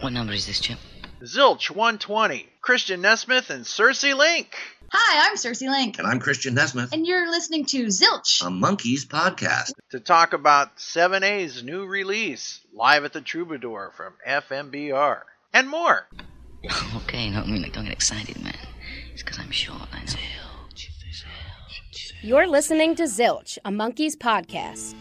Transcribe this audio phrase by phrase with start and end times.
[0.00, 0.78] What number is this, Chip?
[1.22, 4.54] Zilch 120, Christian Nesmith and Circe Link.
[4.92, 5.98] Hi, I'm Circe Link.
[5.98, 6.92] And I'm Christian Nesmith.
[6.92, 9.72] And you're listening to Zilch, a Monkees podcast.
[9.90, 15.22] To talk about 7A's new release, Live at the Troubadour from FMBR,
[15.52, 16.06] and more.
[16.98, 18.54] okay, no, I mean, don't get excited, man.
[19.12, 19.88] It's because I'm short.
[19.92, 20.12] I know.
[22.22, 24.94] You're listening to Zilch, a Monkees podcast.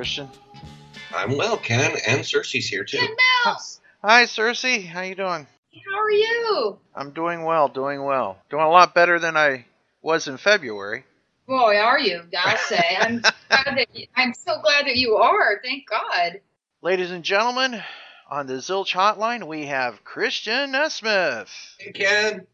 [0.00, 0.30] Christian?
[1.14, 1.58] I'm well.
[1.58, 2.96] Ken and Circe's here too.
[2.96, 3.10] Ken
[3.44, 3.82] Mouse.
[4.02, 4.62] Hi, Circe.
[4.86, 5.46] How you doing?
[5.86, 6.78] How are you?
[6.94, 8.38] I'm doing well, doing well.
[8.48, 9.66] Doing a lot better than I
[10.00, 11.04] was in February.
[11.46, 12.22] Boy, are you?
[12.34, 12.96] I'll say.
[12.98, 15.60] I'm glad that you, I'm so glad that you are.
[15.62, 16.40] Thank God.
[16.80, 17.82] Ladies and gentlemen,
[18.30, 21.50] on the Zilch hotline, we have Christian Nesmith.
[21.78, 22.46] Hey, Ken.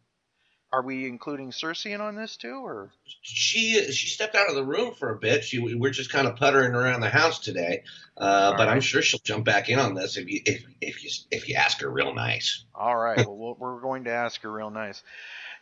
[0.77, 2.91] Are we including Circe on this too, or?
[3.22, 5.42] She she stepped out of the room for a bit.
[5.42, 7.83] She we're just kind of puttering around the house today,
[8.18, 11.10] uh, but I'm sure she'll jump back in on this if you if if you
[11.30, 12.62] if you ask her real nice.
[12.74, 13.16] All right.
[13.16, 15.02] well, we'll- we're going to ask her real nice.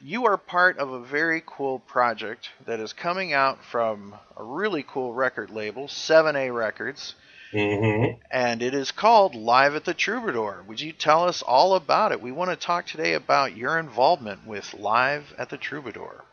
[0.00, 4.82] You are part of a very cool project that is coming out from a really
[4.82, 7.14] cool record label, 7A Records,
[7.54, 8.20] Mm-hmm.
[8.32, 10.64] and it is called Live at the Troubadour.
[10.66, 12.20] Would you tell us all about it?
[12.20, 16.24] We want to talk today about your involvement with Live at the Troubadour.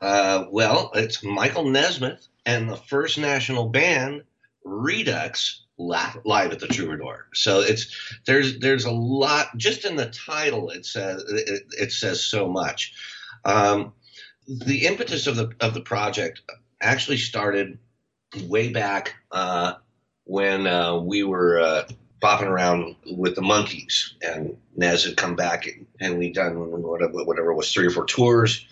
[0.00, 4.22] Uh, well, it's Michael Nesmith and the First National Band
[4.64, 7.26] Redux live at the Troubadour.
[7.34, 10.70] So it's there's there's a lot just in the title.
[10.70, 12.94] It says it, it says so much.
[13.44, 13.92] Um,
[14.48, 16.42] the impetus of the of the project
[16.80, 17.78] actually started
[18.44, 19.74] way back uh,
[20.26, 21.88] when uh, we were uh,
[22.24, 25.68] around with the Monkees, and Nez had come back,
[26.00, 28.66] and we'd done whatever, whatever it was three or four tours,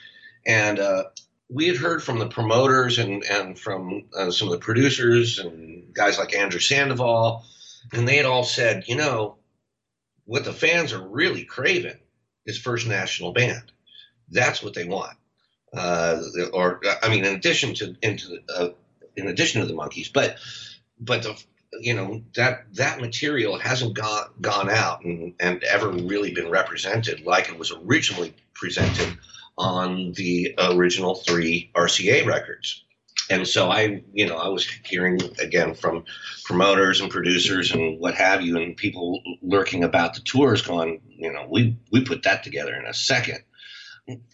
[0.45, 1.05] and uh,
[1.49, 5.95] we had heard from the promoters and and from uh, some of the producers and
[5.95, 7.45] guys like Andrew Sandoval,
[7.93, 9.37] and they had all said, you know,
[10.25, 12.01] what the fans are really craving
[12.47, 13.71] is First National Band.
[14.31, 15.17] That's what they want.
[15.73, 16.21] Uh,
[16.53, 18.69] or I mean, in addition to into the, uh,
[19.17, 20.39] in addition to the Monkees, but
[20.99, 21.43] but the
[21.81, 27.27] you know that that material hasn't gone gone out and, and ever really been represented
[27.27, 29.19] like it was originally presented
[29.59, 32.83] on the original three RCA records.
[33.31, 36.05] And so I, you know, I was hearing again from
[36.45, 41.33] promoters and producers and what have you, and people lurking about the tours, going, you
[41.33, 43.39] know, we we put that together in a second.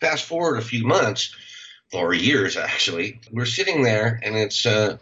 [0.00, 1.32] Fast forward a few months
[1.92, 4.98] or years, actually, we're sitting there, and it's uh,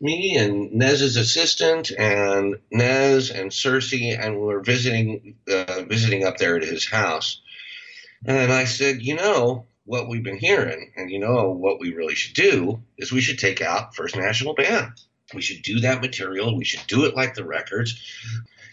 [0.00, 6.56] me and Nez's assistant and Nez and Circe, and we're visiting uh, visiting up there
[6.56, 7.40] at his house.
[8.24, 12.14] And I said, you know what we've been hearing, and you know what we really
[12.14, 14.92] should do is we should take out First National Band.
[15.34, 16.56] We should do that material.
[16.56, 18.00] We should do it like the records.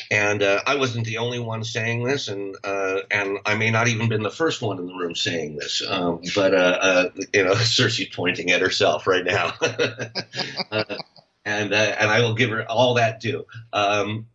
[0.10, 3.90] And uh, I wasn't the only one saying this, and uh, and I may not
[3.90, 5.84] even been the first one in the room saying this.
[5.86, 9.54] Um, but uh, uh, you know, Circe's pointing at herself right now,
[10.72, 10.84] uh,
[11.48, 13.46] and uh, and I will give her all that due.
[13.72, 14.28] Um,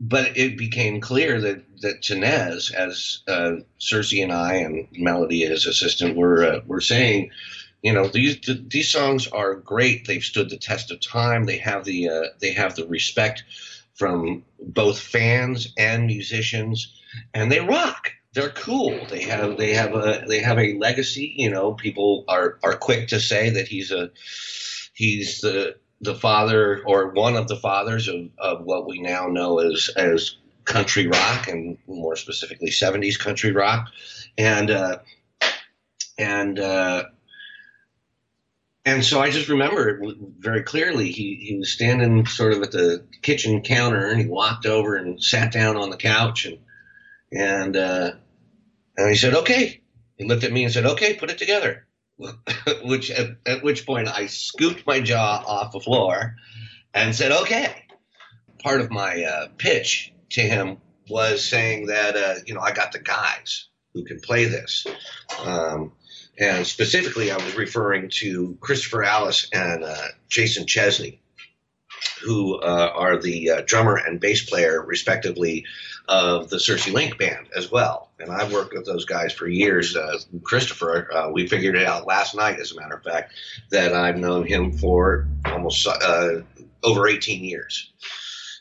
[0.00, 5.66] but it became clear that that Tanez, as uh, Circe and I and Melody, his
[5.66, 7.30] assistant, were uh, were saying,
[7.82, 10.06] you know, these these songs are great.
[10.06, 11.46] They've stood the test of time.
[11.46, 13.44] They have the uh, they have the respect
[13.94, 16.92] from both fans and musicians,
[17.32, 18.10] and they rock.
[18.34, 18.98] They're cool.
[19.08, 21.32] They have they have a they have a legacy.
[21.36, 24.10] You know, people are are quick to say that he's a
[25.02, 29.58] he's the the father or one of the fathers of, of what we now know
[29.58, 33.88] as as country rock and more specifically 70s country rock
[34.38, 34.98] and uh,
[36.18, 37.04] and uh,
[38.84, 41.10] and so I just remember it very clearly.
[41.10, 45.22] He he was standing sort of at the kitchen counter, and he walked over and
[45.22, 46.58] sat down on the couch, and
[47.32, 48.12] and uh,
[48.96, 49.80] and he said, "Okay."
[50.16, 51.86] He looked at me and said, "Okay, put it together."
[52.84, 56.36] which at, at which point I scooped my jaw off the floor
[56.94, 57.84] and said, "Okay."
[58.62, 60.78] Part of my uh, pitch to him
[61.08, 64.86] was saying that uh, you know I got the guys, who can play this.
[65.44, 65.92] Um,
[66.38, 71.20] and specifically, I was referring to Christopher Allis and uh, Jason Chesney,
[72.22, 75.64] who uh, are the uh, drummer and bass player, respectively,
[76.08, 78.10] of the Circe Link band as well.
[78.18, 79.96] And I've worked with those guys for years.
[79.96, 83.34] Uh, Christopher, uh, we figured it out last night, as a matter of fact,
[83.70, 86.40] that I've known him for almost uh,
[86.82, 87.92] over 18 years.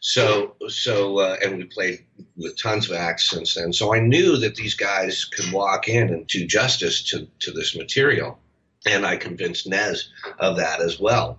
[0.04, 2.06] So, so, uh, and we played
[2.36, 3.72] with tons of acts since then.
[3.72, 7.76] So I knew that these guys could walk in and do justice to, to this
[7.76, 8.40] material.
[8.88, 10.10] And I convinced Nez
[10.40, 11.38] of that as well.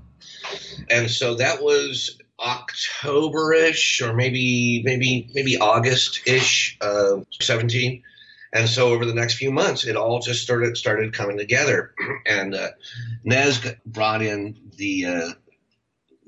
[0.91, 8.03] And so that was October-ish, or maybe maybe maybe August-ish of 17.
[8.55, 11.95] And so over the next few months, it all just started started coming together.
[12.27, 12.71] And uh,
[13.25, 15.31] Nez brought in the uh,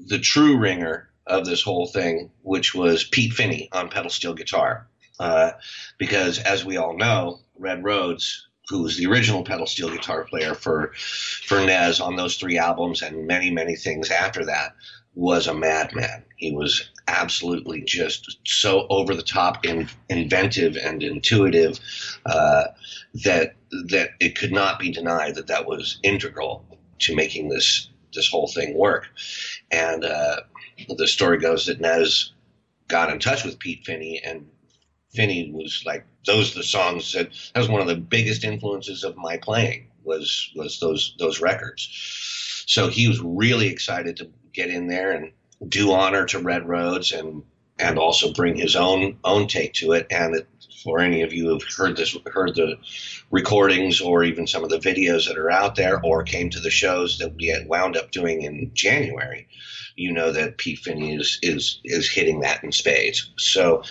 [0.06, 4.88] the true ringer of this whole thing, which was Pete Finney on pedal steel guitar.
[5.18, 5.52] Uh,
[5.98, 10.54] because as we all know, Red Rhodes, who was the original pedal steel guitar player
[10.54, 14.74] for for Nez on those three albums and many many things after that,
[15.14, 16.24] was a madman.
[16.36, 21.78] He was absolutely just so over the top, in, inventive, and intuitive
[22.26, 22.64] uh,
[23.24, 23.56] that
[23.88, 26.64] that it could not be denied that that was integral
[27.00, 29.06] to making this this whole thing work.
[29.70, 30.40] And uh,
[30.96, 32.32] the story goes that Nez
[32.88, 34.48] got in touch with Pete Finney, and
[35.12, 39.04] Finney was like, "Those are the songs that that was one of the biggest influences
[39.04, 41.88] of my playing was was those those records."
[42.66, 45.32] So he was really excited to get in there and
[45.68, 47.42] do honor to Red Rhodes and
[47.78, 50.06] and also bring his own own take to it.
[50.10, 50.48] And it,
[50.82, 52.76] for any of you who've heard this, heard the
[53.30, 56.70] recordings or even some of the videos that are out there, or came to the
[56.70, 59.48] shows that we wound up doing in January,
[59.96, 63.32] you know that Pete Finney is is is hitting that in spades.
[63.36, 63.82] So,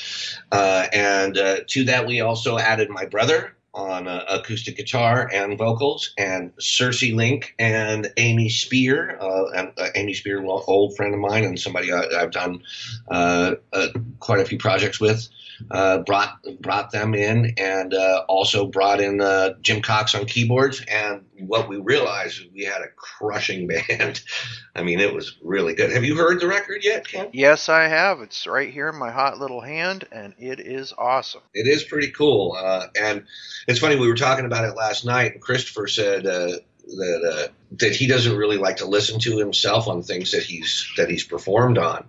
[0.51, 5.57] uh, and uh, to that we also added my brother on uh, acoustic guitar and
[5.57, 11.13] vocals, and Circe Link and Amy Spear, uh, and uh, Amy Spear, an old friend
[11.13, 12.63] of mine and somebody I, I've done
[13.09, 13.87] uh, uh,
[14.19, 15.27] quite a few projects with.
[15.71, 20.83] Uh, brought brought them in, and uh, also brought in uh, Jim Cox on keyboards.
[20.87, 24.21] And what we realized is we had a crushing band.
[24.75, 25.91] I mean, it was really good.
[25.91, 27.29] Have you heard the record yet, Ken?
[27.33, 28.21] Yes, I have.
[28.21, 31.41] It's right here in my hot little hand, and it is awesome.
[31.53, 32.57] It is pretty cool.
[32.59, 33.25] Uh, and
[33.67, 36.57] it's funny, we were talking about it last night, and Christopher said uh,
[36.87, 40.89] that uh, that he doesn't really like to listen to himself on things that he's
[40.97, 42.05] that he's performed on.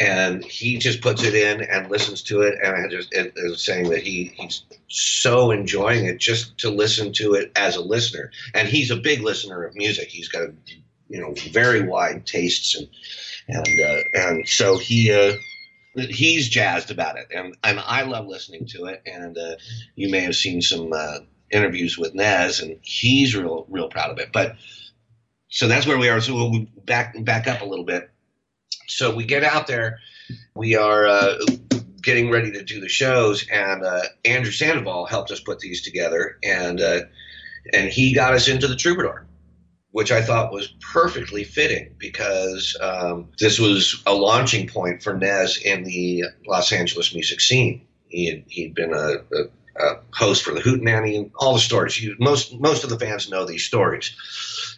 [0.00, 3.58] And he just puts it in and listens to it, and I just it, it
[3.58, 8.30] saying that he he's so enjoying it just to listen to it as a listener.
[8.54, 10.08] And he's a big listener of music.
[10.08, 10.52] He's got a
[11.08, 12.88] you know very wide tastes and
[13.48, 15.32] and uh, and so he uh,
[15.94, 19.02] he's jazzed about it, and and I love listening to it.
[19.06, 19.56] And uh,
[19.94, 21.18] you may have seen some uh,
[21.50, 24.30] interviews with Nez, and he's real real proud of it.
[24.32, 24.56] But
[25.48, 26.20] so that's where we are.
[26.20, 28.10] So we'll back back up a little bit.
[28.86, 29.98] So we get out there,
[30.54, 31.34] we are uh,
[32.02, 36.38] getting ready to do the shows, and uh, Andrew Sandoval helped us put these together,
[36.42, 37.00] and uh,
[37.72, 39.27] and he got us into the Troubadour
[39.90, 45.56] which I thought was perfectly fitting because um, this was a launching point for Nez
[45.56, 47.86] in the Los Angeles music scene.
[48.08, 49.44] He had, he'd been a, a,
[50.12, 52.02] host for the Hootenanny and all the stories.
[52.02, 54.14] You, most most of the fans know these stories.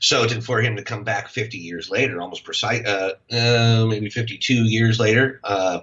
[0.01, 4.11] So to, for him to come back 50 years later, almost precise, uh, uh, maybe
[4.11, 5.81] 52 years later, uh,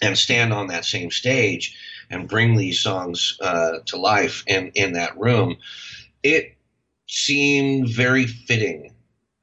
[0.00, 1.76] and stand on that same stage
[2.10, 5.56] and bring these songs uh, to life in in that room,
[6.22, 6.57] it
[7.08, 8.94] seemed very fitting.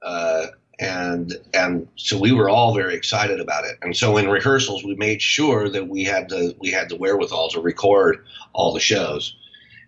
[0.02, 0.48] Uh,
[0.80, 3.78] and and so we were all very excited about it.
[3.82, 7.50] And so in rehearsals, we made sure that we had the we had the wherewithal
[7.52, 9.36] to record all the shows.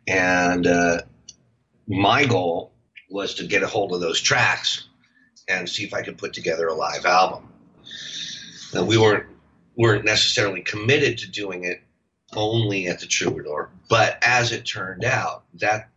[0.07, 1.01] And uh,
[1.87, 2.71] my goal
[3.09, 4.87] was to get a hold of those tracks
[5.47, 7.49] and see if I could put together a live album.
[8.73, 9.25] Now we weren't
[9.75, 11.81] weren't necessarily committed to doing it
[12.35, 13.69] only at the Troubadour.
[13.89, 15.89] But as it turned out, that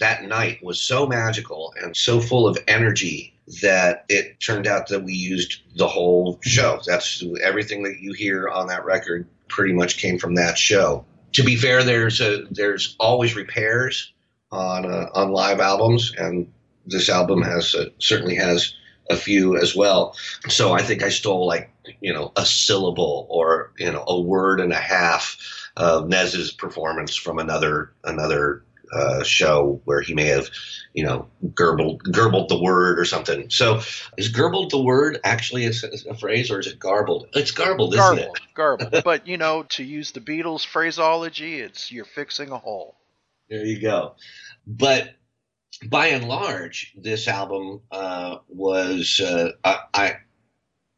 [0.00, 5.04] that night was so magical and so full of energy that it turned out that
[5.04, 6.80] we used the whole show.
[6.86, 11.04] That's everything that you hear on that record pretty much came from that show.
[11.32, 14.12] To be fair, there's a, there's always repairs
[14.50, 16.50] on uh, on live albums, and
[16.86, 18.74] this album has uh, certainly has
[19.10, 20.16] a few as well.
[20.48, 24.60] So I think I stole like you know a syllable or you know a word
[24.60, 25.36] and a half
[25.76, 30.48] of Nez's performance from another another uh, show where he may have,
[30.94, 33.50] you know, gurgled gurgled the word or something.
[33.50, 33.80] So,
[34.16, 35.72] is gurgled the word actually a,
[36.08, 37.28] a phrase, or is it garbled?
[37.34, 39.00] It's garbled, isn't Garbled, garbled.
[39.04, 42.96] but you know, to use the Beatles phraseology, it's you're fixing a hole.
[43.48, 44.14] There you go.
[44.66, 45.10] But
[45.86, 50.16] by and large, this album uh, was uh, I, I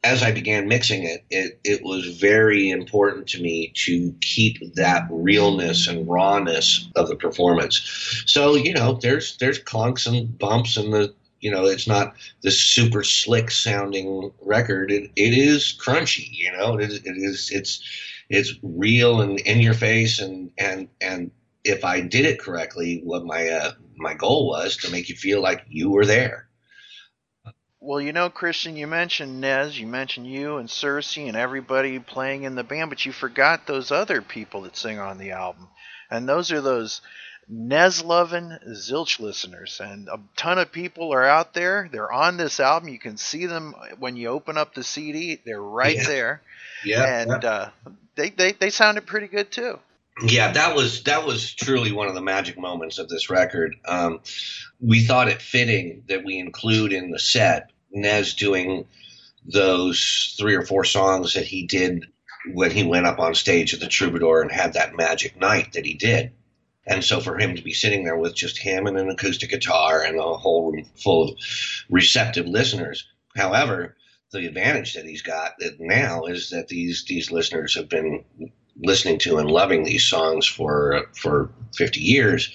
[0.02, 5.06] as I began mixing it, it it was very important to me to keep that
[5.10, 8.24] realness and rawness of the performance.
[8.26, 12.60] So you know, there's there's clunks and bumps and the you know it's not this
[12.60, 14.90] super slick sounding record.
[14.90, 16.28] It it is crunchy.
[16.30, 17.82] You know, it is, it is it's
[18.30, 21.30] it's real and in your face and and and
[21.64, 25.40] if I did it correctly, what my uh, my goal was to make you feel
[25.42, 26.48] like you were there.
[27.82, 32.42] Well, you know, Christian, you mentioned Nez, you mentioned you and Cersei and everybody playing
[32.44, 35.68] in the band, but you forgot those other people that sing on the album.
[36.10, 37.00] And those are those
[37.48, 39.80] Nez loving Zilch listeners.
[39.82, 41.88] And a ton of people are out there.
[41.90, 42.90] They're on this album.
[42.90, 46.06] You can see them when you open up the CD, they're right Yeah.
[46.06, 46.42] there.
[46.84, 47.70] Yeah, and Uh,
[48.14, 49.78] they, they, they sounded pretty good too.
[50.22, 53.74] Yeah that was that was truly one of the magic moments of this record.
[53.86, 54.20] Um,
[54.80, 58.86] we thought it fitting that we include in the set nez doing
[59.44, 62.06] those three or four songs that he did
[62.52, 65.84] when he went up on stage at the troubadour and had that magic night that
[65.84, 66.32] he did.
[66.86, 70.02] And so for him to be sitting there with just him and an acoustic guitar
[70.02, 71.38] and a whole room full of
[71.88, 73.06] receptive listeners.
[73.36, 73.96] However
[74.32, 78.24] the advantage that he's got now is that these these listeners have been
[78.82, 82.52] listening to and loving these songs for for 50 years.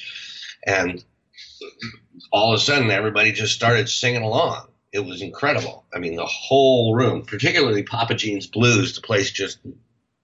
[0.65, 1.03] And
[2.31, 4.67] all of a sudden everybody just started singing along.
[4.91, 5.85] It was incredible.
[5.93, 9.59] I mean the whole room particularly papa gene's blues the place just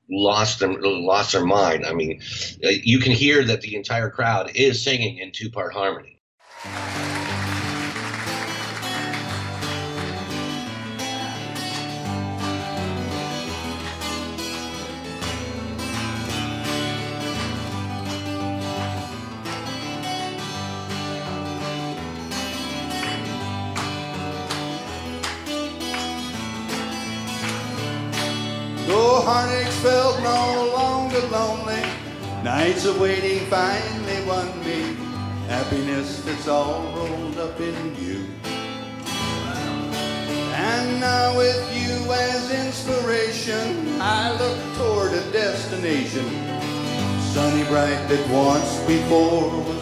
[0.09, 1.85] lost them lost their mind.
[1.85, 2.21] I mean
[2.63, 6.21] uh, you can hear that the entire crowd is singing in two part harmony
[32.81, 34.95] nights of waiting finally won me.
[35.47, 38.25] Happiness that's all rolled up in you.
[40.53, 46.25] And now with you as inspiration, I look toward a destination.
[47.33, 49.80] Sunny bright that once before was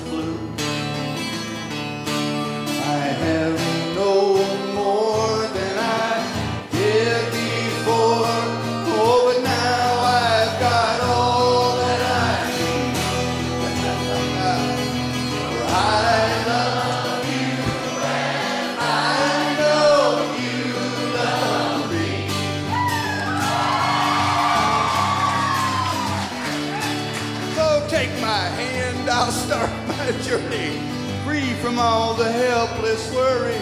[31.80, 33.62] all the helpless worry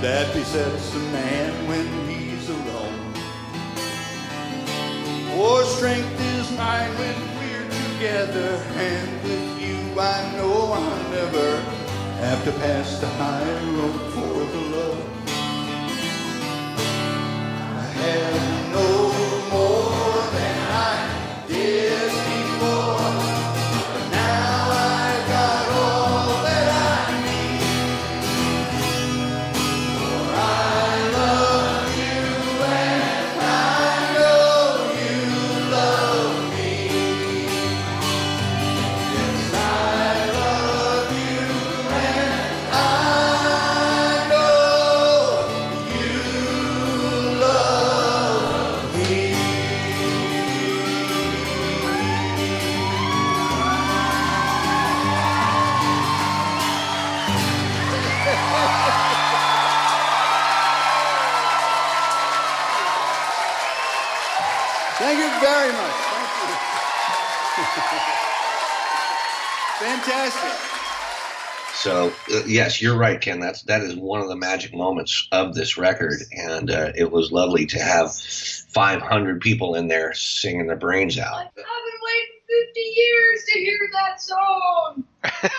[0.00, 3.14] that besets a man when he's alone.
[5.36, 8.50] For strength is mine when we're together,
[8.88, 11.60] and with you I know I'll never
[12.24, 15.00] have to pass the high road for the love.
[17.76, 18.51] I have
[72.52, 73.40] yes, you're right, Ken.
[73.40, 77.32] That's that is one of the magic moments of this record, and uh, it was
[77.32, 81.34] lovely to have 500 people in there singing their brains out.
[81.34, 81.64] I've been
[82.02, 85.04] waiting 50 years to hear that song.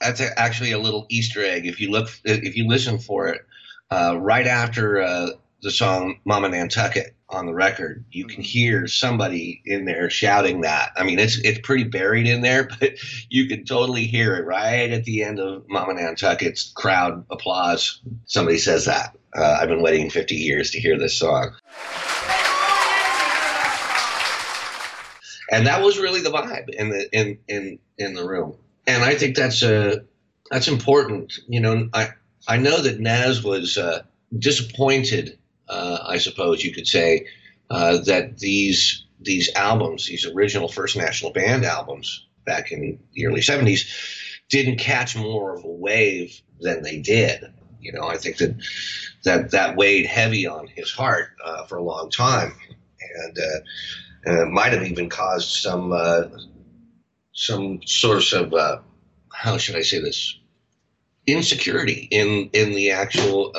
[0.00, 1.66] That's a, actually a little Easter egg.
[1.66, 3.46] If you look, if you listen for it,
[3.90, 5.30] uh, right after uh,
[5.62, 10.92] the song "Mama Nantucket" on the record, you can hear somebody in there shouting that.
[10.96, 12.94] I mean, it's it's pretty buried in there, but
[13.28, 18.00] you can totally hear it right at the end of "Mama Nantucket's" crowd applause.
[18.26, 19.16] Somebody says that.
[19.34, 21.54] Uh, I've been waiting 50 years to hear this song.
[25.50, 28.56] and that was really the vibe in the in in in the room.
[28.86, 30.00] And I think that's uh
[30.50, 31.32] that's important.
[31.46, 32.10] You know, I
[32.48, 34.02] I know that Nez was uh,
[34.36, 35.38] disappointed.
[35.68, 37.26] Uh, I suppose you could say
[37.70, 43.40] uh, that these these albums, these original First National Band albums back in the early
[43.40, 43.88] '70s,
[44.48, 47.44] didn't catch more of a wave than they did.
[47.80, 48.54] You know, I think that
[49.24, 52.52] that that weighed heavy on his heart uh, for a long time,
[53.00, 56.24] and uh, uh, might have even caused some uh,
[57.32, 58.78] some source of uh,
[59.32, 60.38] how should I say this
[61.26, 63.52] insecurity in in the actual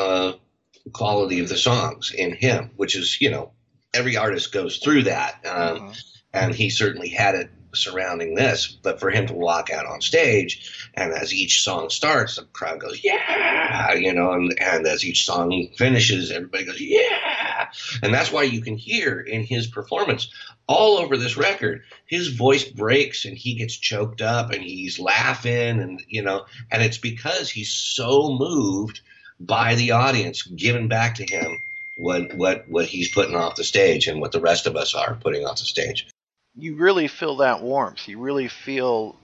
[0.92, 3.52] quality of the songs in him, which is you know
[3.94, 5.94] every artist goes through that, um,
[6.34, 8.68] and he certainly had it surrounding this.
[8.68, 12.80] But for him to walk out on stage, and as each song starts, the crowd
[12.80, 17.70] goes yeah, you know, and, and as each song finishes, everybody goes yeah,
[18.02, 20.30] and that's why you can hear in his performance
[20.68, 25.82] all over this record his voice breaks and he gets choked up and he's laughing
[25.82, 29.02] and you know and it's because he's so moved
[29.46, 31.62] by the audience giving back to him
[31.96, 35.16] what what what he's putting off the stage and what the rest of us are
[35.16, 36.08] putting off the stage
[36.56, 38.08] You really feel that warmth.
[38.08, 39.16] You really feel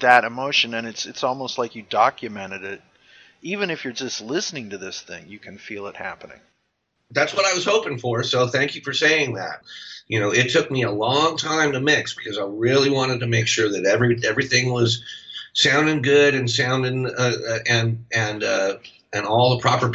[0.00, 2.82] that emotion, and it's it's almost like you documented it.
[3.42, 6.40] Even if you're just listening to this thing, you can feel it happening.
[7.10, 8.22] that's what I was hoping for.
[8.22, 9.62] So thank you for saying that.
[10.08, 13.26] You know, it took me a long time to mix because I really wanted to
[13.26, 15.02] make sure that every everything was
[15.54, 18.76] sounding good and sounding uh, uh, and and uh,
[19.14, 19.90] and all the proper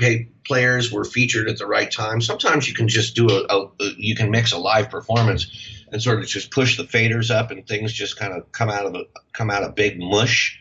[0.46, 2.22] players were featured at the right time.
[2.22, 5.48] Sometimes you can just do a, a you can mix a live performance
[5.92, 8.86] and sort of just push the faders up and things just kind of come out
[8.86, 10.60] of a, come out of big mush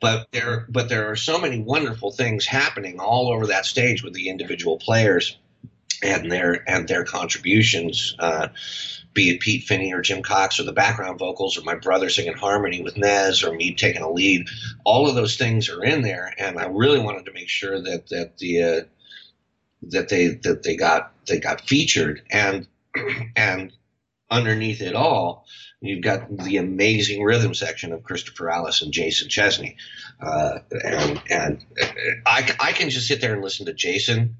[0.00, 4.14] but there but there are so many wonderful things happening all over that stage with
[4.14, 5.36] the individual players
[6.02, 8.48] and their and their contributions uh,
[9.12, 12.34] be it Pete Finney or Jim Cox or the background vocals or my brother singing
[12.34, 14.46] harmony with Nez or me taking a lead
[14.84, 16.32] all of those things are in there.
[16.38, 18.80] And I really wanted to make sure that that the uh,
[19.82, 22.22] that they that they got they got featured.
[22.30, 22.66] And
[23.36, 23.72] and
[24.30, 25.44] underneath it all
[25.80, 29.76] you've got the amazing rhythm section of Christopher Allis and Jason Chesney.
[30.20, 31.64] Uh, and and
[32.26, 34.36] I, I can just sit there and listen to Jason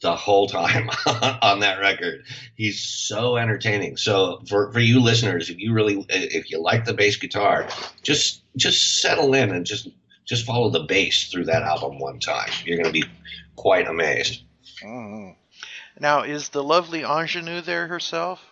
[0.00, 0.88] the whole time
[1.42, 2.24] on that record.
[2.56, 3.96] He's so entertaining.
[3.96, 7.68] So for, for you listeners, if you really if you like the bass guitar,
[8.02, 9.88] just just settle in and just
[10.24, 12.50] just follow the bass through that album one time.
[12.64, 13.04] You're going to be
[13.56, 14.42] quite amazed.
[14.82, 15.36] Mhm.
[15.98, 18.49] Now, is the lovely ingenue there herself?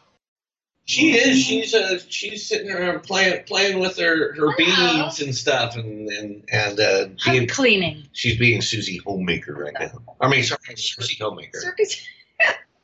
[0.88, 1.38] She is.
[1.44, 4.54] She's uh, she's sitting there playing playing with her, her Wow.
[4.56, 8.04] beads and stuff, and and and uh, being cleaning.
[8.12, 10.00] she's being Susie Homemaker right now.
[10.18, 11.60] I mean, sorry, Susie Homemaker.
[11.60, 12.02] Circus.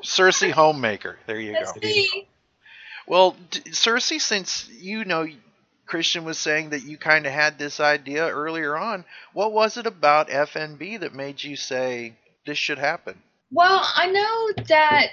[0.02, 1.16] Circe Homemaker.
[1.26, 1.80] There you That's go.
[1.80, 2.28] me.
[3.06, 5.26] Well, d- Circe, since you know
[5.86, 9.86] Christian was saying that you kind of had this idea earlier on, what was it
[9.86, 12.14] about FNB that made you say
[12.44, 13.18] this should happen?
[13.50, 15.06] Well, I know that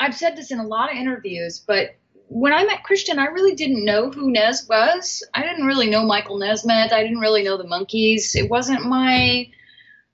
[0.00, 1.94] I've said this in a lot of interviews, but
[2.32, 5.22] when I met Christian, I really didn't know who Nez was.
[5.34, 6.92] I didn't really know Michael Nesmith.
[6.92, 8.34] I didn't really know the Monkees.
[8.34, 9.48] It wasn't my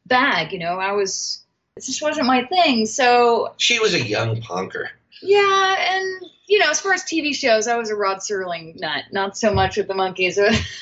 [0.07, 0.79] bag, you know.
[0.79, 1.45] I was
[1.77, 2.87] it just wasn't my thing.
[2.87, 4.89] So She was a young punker.
[5.23, 9.05] yeah, and you know, as far as TV shows, I was a Rod Serling nut.
[9.13, 10.39] Not so much with the Monkees.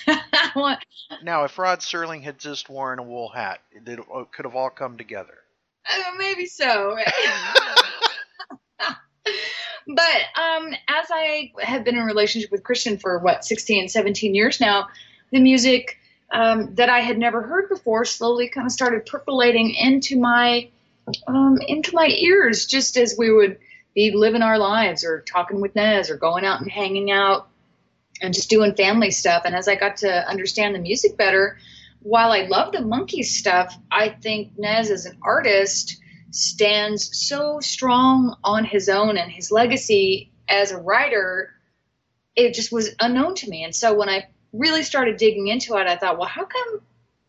[0.06, 0.84] I want-
[1.22, 4.70] Now, if Rod Serling had just worn a wool hat, it it could have all
[4.70, 5.34] come together.
[5.88, 6.96] Uh, maybe so.
[9.86, 14.34] but um, as I have been in a relationship with Christian for what 16, 17
[14.34, 14.88] years now,
[15.30, 15.98] the music
[16.32, 20.68] um, that I had never heard before slowly kind of started percolating into my
[21.28, 23.58] um, into my ears, just as we would
[23.94, 27.48] be living our lives or talking with Nez or going out and hanging out
[28.20, 29.42] and just doing family stuff.
[29.44, 31.58] And as I got to understand the music better,
[32.02, 36.00] while I love the monkey stuff, I think Nez as an artist
[36.36, 41.52] stands so strong on his own and his legacy as a writer.
[42.34, 43.64] It just was unknown to me.
[43.64, 46.80] And so when I really started digging into it, I thought, well, how come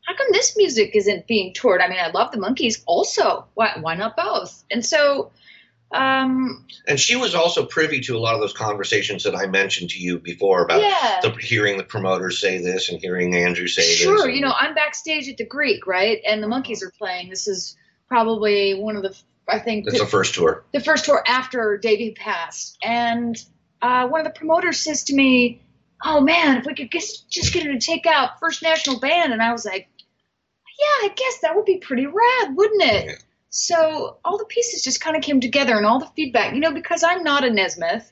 [0.05, 1.81] how come this music isn't being toured?
[1.81, 3.45] I mean, I love the Monkees also.
[3.53, 4.63] Why why not both?
[4.69, 5.31] And so
[5.91, 9.91] um And she was also privy to a lot of those conversations that I mentioned
[9.91, 11.21] to you before about yeah.
[11.21, 13.99] the, hearing the promoters say this and hearing Andrew say this.
[13.99, 16.19] Sure, you know, I'm backstage at the Greek, right?
[16.27, 17.29] And the Monkees are playing.
[17.29, 19.15] This is probably one of the
[19.49, 20.65] I think It's the first tour.
[20.73, 23.35] the first tour after Davy passed, and
[23.81, 25.61] uh, one of the promoters says to me,
[26.03, 29.31] "Oh man, if we could just just get her to take out First National Band,"
[29.31, 29.87] and I was like,
[30.79, 33.15] "Yeah, I guess that would be pretty rad, wouldn't it?" Yeah.
[33.49, 36.73] So all the pieces just kind of came together, and all the feedback, you know,
[36.73, 38.11] because I'm not a Nesmith,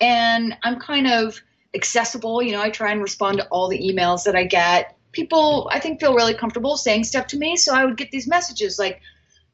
[0.00, 1.40] and I'm kind of
[1.74, 2.42] accessible.
[2.42, 4.96] You know, I try and respond to all the emails that I get.
[5.12, 7.56] People, I think, feel really comfortable saying stuff to me.
[7.56, 9.00] So I would get these messages like,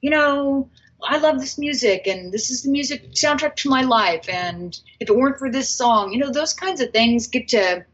[0.03, 0.69] you know,
[1.03, 4.29] I love this music and this is the music soundtrack to my life.
[4.29, 7.87] And if it weren't for this song, you know, those kinds of things get to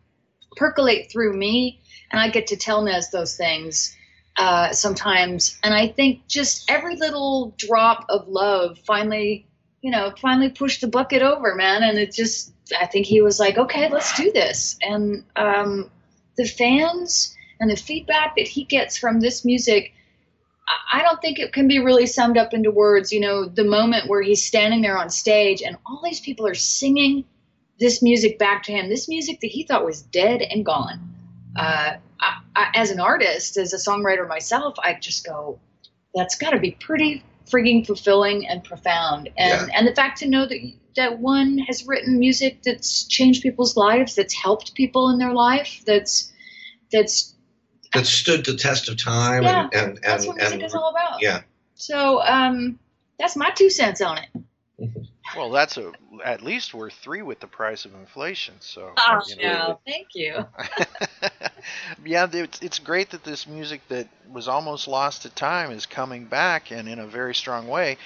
[0.56, 3.94] percolate through me and I get to tell Nez those things
[4.38, 5.58] uh, sometimes.
[5.62, 9.46] And I think just every little drop of love finally,
[9.82, 11.82] you know, finally pushed the bucket over, man.
[11.82, 14.78] And it just, I think he was like, okay, let's do this.
[14.80, 15.90] And um,
[16.36, 19.92] the fans and the feedback that he gets from this music,
[20.92, 23.12] I- don't think it can be really summed up into words.
[23.12, 26.54] You know, the moment where he's standing there on stage and all these people are
[26.54, 27.24] singing
[27.78, 31.14] this music back to him, this music that he thought was dead and gone.
[31.56, 35.58] Uh, I, I, as an artist, as a songwriter myself, I just go,
[36.14, 39.30] that's got to be pretty frigging fulfilling and profound.
[39.38, 43.76] And and the fact to know that that one has written music that's changed people's
[43.76, 46.32] lives, that's helped people in their life, that's
[46.92, 47.34] that's
[47.94, 50.74] That stood the test of time Yeah, and and that's and, what music and is
[50.74, 51.22] all about.
[51.22, 51.42] yeah.
[51.74, 52.78] So um,
[53.18, 54.28] that's my two cents on it.
[55.36, 55.92] Well, that's a,
[56.24, 58.54] at least worth three with the price of inflation.
[58.60, 59.42] So, Oh, you know.
[59.42, 60.44] no, thank you.
[62.04, 66.24] yeah, it's, it's great that this music that was almost lost to time is coming
[66.24, 67.98] back and in a very strong way.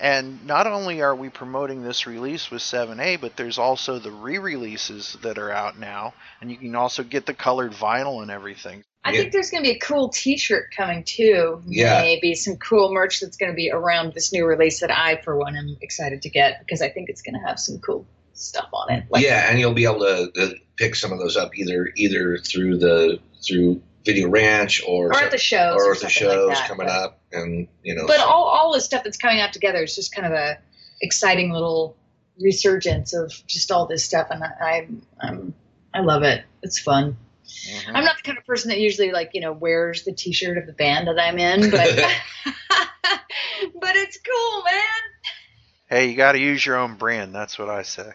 [0.00, 5.16] And not only are we promoting this release with 7A, but there's also the re-releases
[5.22, 8.84] that are out now, and you can also get the colored vinyl and everything.
[9.04, 9.20] I Yeah.
[9.20, 11.62] think there's going to be a cool T-shirt coming too.
[11.66, 12.00] Yeah.
[12.00, 15.36] Maybe some cool merch that's going to be around this new release that I, for
[15.36, 18.68] one, am excited to get because I think it's going to have some cool stuff
[18.72, 19.04] on it.
[19.08, 22.38] Like, yeah, and you'll be able to, to pick some of those up either either
[22.38, 26.36] through the through Video Ranch or Or at the shows or or the something like
[26.36, 28.06] shows that, coming but- up, and you know.
[28.06, 30.58] But so- all all the stuff that's coming out together is just kind of a
[31.00, 31.96] exciting little
[32.40, 35.54] resurgence of just all this stuff, and I, I'm I'm
[35.94, 36.44] I love it.
[36.62, 37.16] It's fun.
[37.48, 37.92] Mhm.
[37.94, 40.66] I'm not the kind of person that usually like you know wears the T-shirt of
[40.66, 41.94] the band that I'm in, but
[43.80, 44.84] but it's cool, man.
[45.88, 47.34] Hey, you got to use your own brand.
[47.34, 48.10] That's what I say.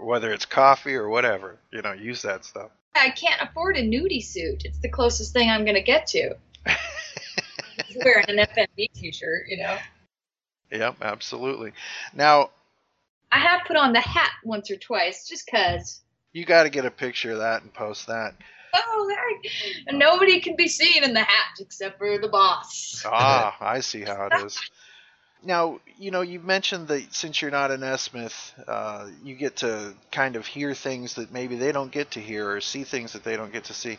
[0.00, 2.70] Whether it's coffee or whatever, you know, use that stuff.
[2.94, 4.64] I can't afford a nudie suit.
[4.64, 6.36] It's the closest thing I'm going to get to.
[8.04, 9.76] Wearing an FNB T-shirt, you know.
[10.72, 11.72] Yep, absolutely.
[12.14, 12.50] Now,
[13.30, 16.00] I have put on the hat once or twice, just cause.
[16.32, 18.34] you got to get a picture of that and post that.
[18.74, 19.16] Oh,
[19.86, 23.02] and nobody can be seen in the hat except for the boss.
[23.06, 24.58] Ah, I see how it is.
[25.44, 29.94] Now, you know, you mentioned that since you're not an Esmith, uh, you get to
[30.10, 33.22] kind of hear things that maybe they don't get to hear or see things that
[33.22, 33.98] they don't get to see.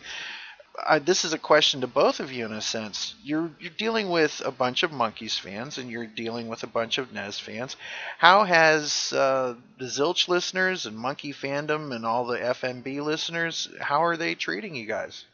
[0.87, 3.15] I, this is a question to both of you in a sense.
[3.23, 6.97] You're you're dealing with a bunch of Monkees fans and you're dealing with a bunch
[6.97, 7.75] of Nez fans.
[8.17, 14.03] How has uh, the Zilch listeners and Monkey fandom and all the FNB listeners, how
[14.03, 15.25] are they treating you guys?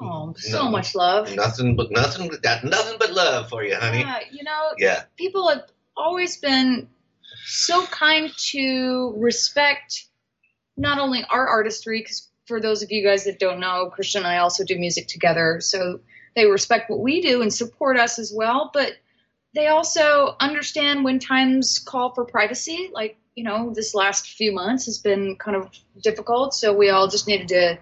[0.00, 0.70] Oh, so No.
[0.70, 1.34] much love.
[1.34, 4.00] nothing but nothing but that nothing but love for you, honey.
[4.00, 5.04] Yeah, you know, Yeah.
[5.16, 5.66] people have
[5.96, 6.88] always been
[7.46, 10.06] so kind to respect
[10.76, 14.28] not only our artistry, because for those of you guys that don't know, Christian and
[14.28, 16.00] I also do music together, so
[16.36, 18.92] they respect what we do and support us as well, but
[19.54, 22.90] they also understand when times call for privacy.
[22.92, 25.70] Like, you know, this last few months has been kind of
[26.02, 27.78] difficult, so we all just needed to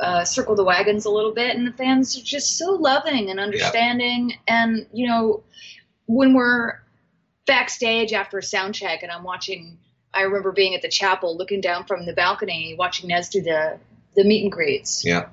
[0.00, 3.40] uh, circle the wagons a little bit, and the fans are just so loving and
[3.40, 4.34] understanding.
[4.46, 5.42] And, you know,
[6.06, 6.80] when we're
[7.46, 9.78] backstage after a sound check and I'm watching,
[10.12, 13.78] I remember being at the chapel looking down from the balcony, watching Nez do the,
[14.16, 15.28] the meet and greets Yeah.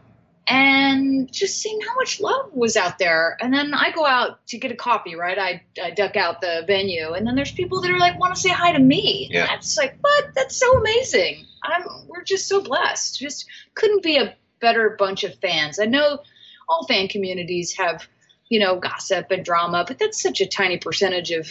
[0.47, 3.37] and just seeing how much love was out there.
[3.39, 5.37] And then I go out to get a coffee, right?
[5.37, 8.41] I, I duck out the venue, and then there's people that are like want to
[8.41, 9.29] say hi to me.
[9.31, 9.47] Yeah.
[9.47, 10.33] That's like, what?
[10.35, 11.45] That's so amazing.
[11.63, 13.19] I'm we're just so blessed.
[13.19, 15.79] Just couldn't be a better bunch of fans.
[15.79, 16.19] I know
[16.67, 18.07] all fan communities have,
[18.49, 21.47] you know, gossip and drama, but that's such a tiny percentage of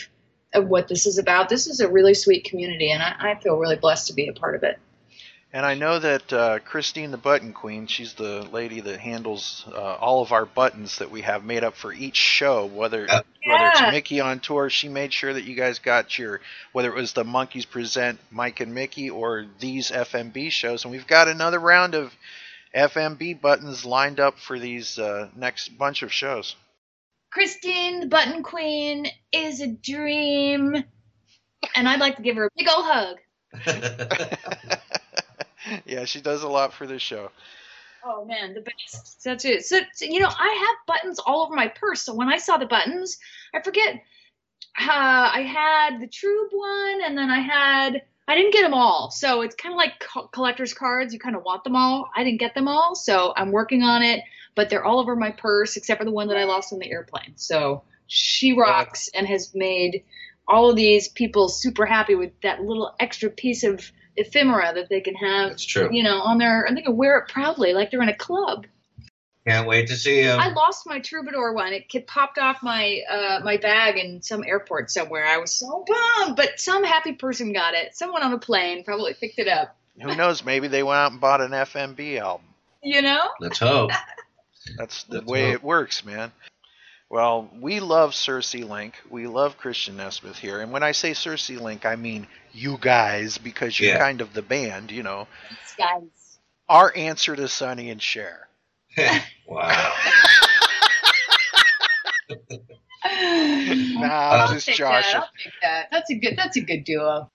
[0.52, 1.48] of what this is about.
[1.48, 4.32] This is a really sweet community, and I, I feel really blessed to be a
[4.32, 4.78] part of it.
[5.52, 9.94] And I know that uh, Christine the Button Queen, she's the lady that handles uh,
[9.94, 12.66] all of our buttons that we have made up for each show.
[12.66, 13.26] Whether Yep.
[13.46, 16.94] whether it's Micky on tour, she made sure that you guys got your whether it
[16.94, 20.84] was the Monkees present Mike and Micky or these FNB shows.
[20.84, 22.14] And we've got another round of
[22.72, 26.54] FNB buttons lined up for these uh, next bunch of shows.
[27.32, 30.84] Christine, the Button Queen, is a dream.
[31.74, 33.16] And I'd like to give her a big old hug.
[35.86, 37.30] yeah, she does a lot for this show.
[38.04, 39.22] Oh man, the best.
[39.24, 39.64] That's it.
[39.64, 42.02] So, so, you know, I have buttons all over my purse.
[42.02, 43.18] So when I saw the buttons,
[43.54, 44.02] I forget.
[44.78, 49.10] Uh, I had the Trube one, and then I had I didn't get them all.
[49.10, 51.12] So it's kind of like co- collector's cards.
[51.12, 52.08] You kind of want them all.
[52.14, 52.94] I didn't get them all.
[52.94, 54.22] So I'm working on it,
[54.54, 56.90] but they're all over my purse except for the one that I lost on the
[56.90, 57.32] airplane.
[57.34, 60.04] So she rocks and has made
[60.46, 65.00] all of these people super happy with that little extra piece of ephemera that they
[65.00, 65.88] can have, That's true.
[65.92, 68.66] you know, on their, and they can wear it proudly like they're in a club.
[69.46, 70.38] Can't wait to see him.
[70.38, 71.72] I lost my troubadour one.
[71.72, 75.26] It ki- popped off my uh, my bag in some airport somewhere.
[75.26, 77.96] I was so bummed, but some happy person got it.
[77.96, 79.74] Someone on a plane probably picked it up.
[80.00, 80.44] Who knows?
[80.44, 82.46] Maybe they went out and bought an FNB album.
[82.82, 83.28] You know?
[83.40, 83.90] Let's hope.
[84.76, 85.54] That's the That's way right.
[85.54, 86.32] it works, man.
[87.10, 88.94] Well, we love Circe Link.
[89.10, 90.60] We love Christian Nesmith here.
[90.60, 93.98] And when I say Circe Link, I mean you guys because you're Yeah.
[93.98, 95.26] kind of the band, you know.
[95.76, 96.38] Guys.
[96.68, 98.48] Our answer to Sonny and Cher.
[99.46, 99.92] wow.
[103.02, 105.12] Nah, I'll I'm just take joshing.
[105.12, 105.22] that.
[105.22, 105.88] I'll take that.
[105.90, 106.36] That's a good.
[106.36, 107.30] That's a good duo.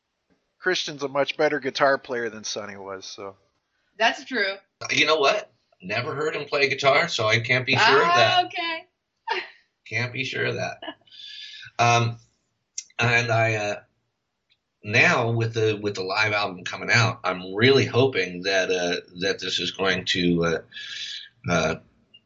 [0.59, 3.35] Christian's a much better guitar player than Sonny was, so
[3.99, 4.55] That's true.
[4.91, 5.51] You know what?
[5.81, 8.45] Never heard him play guitar, so I can't be sure of Ah, that.
[8.45, 8.85] Okay.
[9.87, 10.79] Can't be sure of that.
[11.77, 12.17] Um,
[12.97, 13.75] and I uh,
[14.83, 19.39] now with the with the live album coming out, I'm really hoping that uh, that
[19.39, 20.57] this is going to uh,
[21.49, 21.75] uh,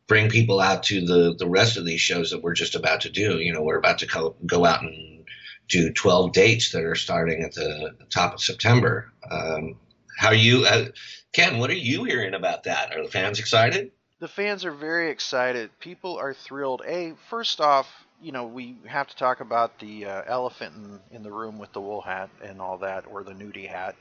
[0.08, 3.10] bring people out to the the rest of these shows that we're just about to
[3.10, 3.40] do.
[3.40, 5.26] You know, we're about to go, go out and
[5.70, 9.12] do 12 dates that are starting at the top of September.
[9.30, 9.76] Um,
[10.18, 10.88] how you, uh,
[11.32, 11.60] Ken?
[11.60, 12.94] What are you hearing about that?
[12.96, 13.92] Are the fans excited?
[14.20, 15.70] The fans are very excited.
[15.80, 16.82] People are thrilled.
[16.86, 17.88] A, first off,
[18.22, 21.72] you know, we have to talk about the uh, elephant in, in the room with
[21.74, 23.96] the wool hat and all that, or the nudie hat.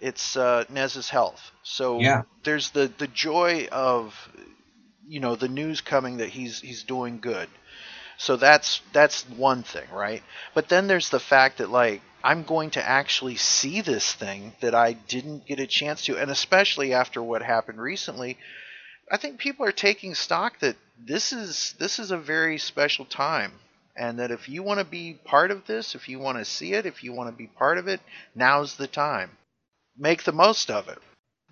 [0.00, 1.50] It's uh, Nez's health.
[1.62, 2.22] So Yeah.
[2.44, 4.14] there's the, the joy of,
[5.06, 7.48] you know, the news coming that he's he's doing good.
[8.18, 10.22] So that's that's one thing, right?
[10.54, 14.74] But then there's the fact that like I'm going to actually see this thing that
[14.74, 18.38] I didn't get a chance to, and especially after what happened recently,
[19.10, 23.52] I think people are taking stock that this is this is a very special time,
[23.96, 26.72] and that if you want to be part of this, if you want to see
[26.72, 28.00] it, if you want to be part of it,
[28.34, 29.36] now's the time.
[29.96, 30.98] Make the most of it.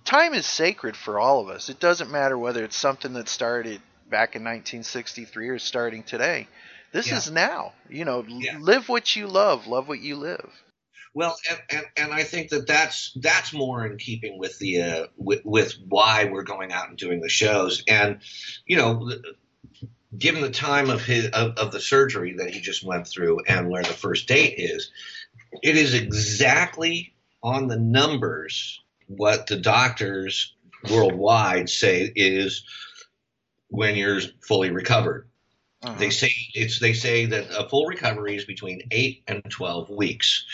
[0.05, 1.69] Time is sacred for all of us.
[1.69, 6.49] It doesn't matter whether it's something that started back in 1963 or starting today.
[6.93, 7.17] This Yeah.
[7.19, 7.73] is now.
[7.89, 8.59] You know, Yeah.
[8.59, 10.51] live what you love, love what you live.
[11.15, 15.07] Well, and, and, and I think that that's that's more in keeping with the uh,
[15.17, 18.21] with, with why we're going out and doing the shows, and
[18.67, 19.11] you know,
[20.17, 23.69] given the time of his of, of the surgery that he just went through and
[23.69, 24.91] where the first date is,
[25.63, 30.55] it is exactly on the numbers what the doctors
[30.91, 32.65] worldwide say is
[33.69, 35.29] when you're fully recovered.
[35.83, 35.95] Uh-huh.
[35.99, 40.45] They say it's they say that a full recovery is between eight and twelve weeks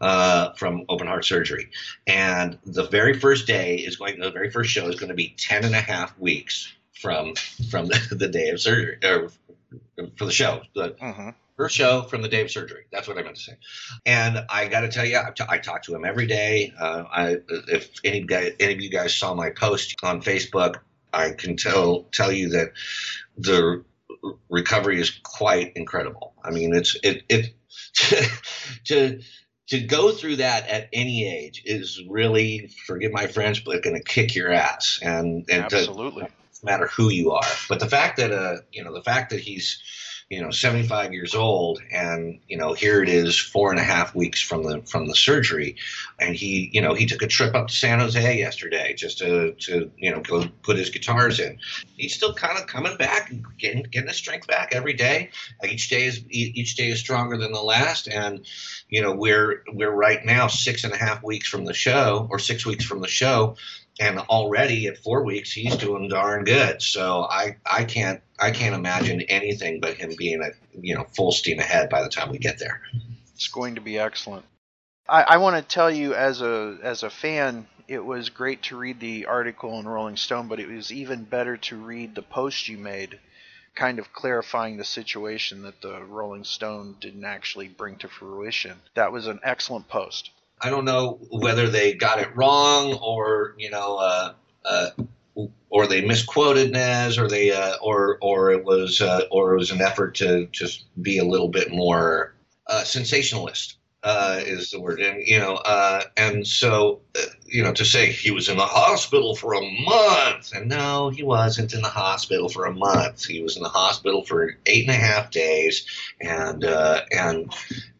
[0.00, 1.70] uh, from open heart surgery,
[2.06, 4.18] and the very first day is going.
[4.20, 7.34] The very first show is going to be ten and a half weeks from
[7.70, 9.30] from the, the day of surgery or
[10.16, 10.62] for the show.
[10.74, 11.34] The Mhm.
[11.56, 12.84] first show from the day of surgery.
[12.92, 13.56] That's what I meant to say.
[14.04, 16.72] And I got to tell you, I, t- I talk to him every day.
[16.78, 17.36] Uh, I,
[17.68, 20.80] if any guy, any of you guys saw my post on Facebook,
[21.14, 22.72] I can tell tell you that
[23.38, 23.84] the
[24.48, 26.34] recovery is quite incredible.
[26.44, 27.54] I mean, it's it it
[27.94, 28.28] to
[28.84, 29.20] to
[29.80, 34.34] go through that at any age is really, forgive my French, but going to kick
[34.34, 35.00] your ass.
[35.02, 36.22] And and to, Absolutely.
[36.22, 36.28] no
[36.62, 37.42] matter who you are.
[37.68, 39.82] But the fact that uh, you know, the fact that he's
[40.28, 44.12] you know 75 years old and you know here it is four and a half
[44.14, 45.76] weeks from the from the surgery.
[46.18, 49.52] And he you know he took a trip up to san jose yesterday just to
[49.52, 51.58] to you know go put his guitars in.
[51.96, 55.30] He's still kind of coming back and getting getting his strength back every day.
[55.64, 58.08] Each day is each day is stronger than the last.
[58.08, 58.44] And
[58.88, 62.40] you know we're we're right now six and a half weeks from the show or
[62.40, 63.56] six weeks from the show
[63.98, 68.74] and already at four weeks he's doing darn good so i i can't i can't
[68.74, 72.38] imagine anything but him being at you know full steam ahead by the time we
[72.38, 72.82] get there
[73.36, 74.46] It's going to be excellent.
[75.06, 78.78] I, I want to tell you, as a as a fan, it was great to
[78.78, 82.66] read the article in Rolling Stone, but it was even better to read the post
[82.66, 83.20] you made,
[83.74, 88.80] kind of clarifying the situation that the Rolling Stone didn't actually bring to fruition.
[88.94, 90.30] That was an excellent post.
[90.60, 94.32] I don't know whether they got it wrong or you know uh
[94.64, 94.90] uh
[95.70, 99.70] or they misquoted Nez, or they, uh, or or it was, uh, or it was
[99.70, 102.34] an effort to just be a little bit more
[102.66, 103.76] uh, sensationalist.
[104.02, 105.60] Uh, is the word, and you know,
[106.16, 107.00] and so
[107.44, 111.24] you know, to say he was in the hospital for a month, and no, he
[111.24, 113.24] wasn't in the hospital for a month.
[113.24, 115.86] He was in the hospital for eight and a half days,
[116.20, 117.52] and and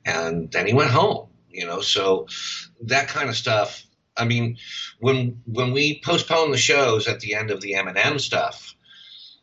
[0.05, 1.27] and then he went home.
[1.57, 2.27] You know, so
[2.83, 3.83] that kind of stuff.
[4.14, 4.59] I mean,
[5.01, 8.75] when when we postpone the shows at the end of the Eminem stuff,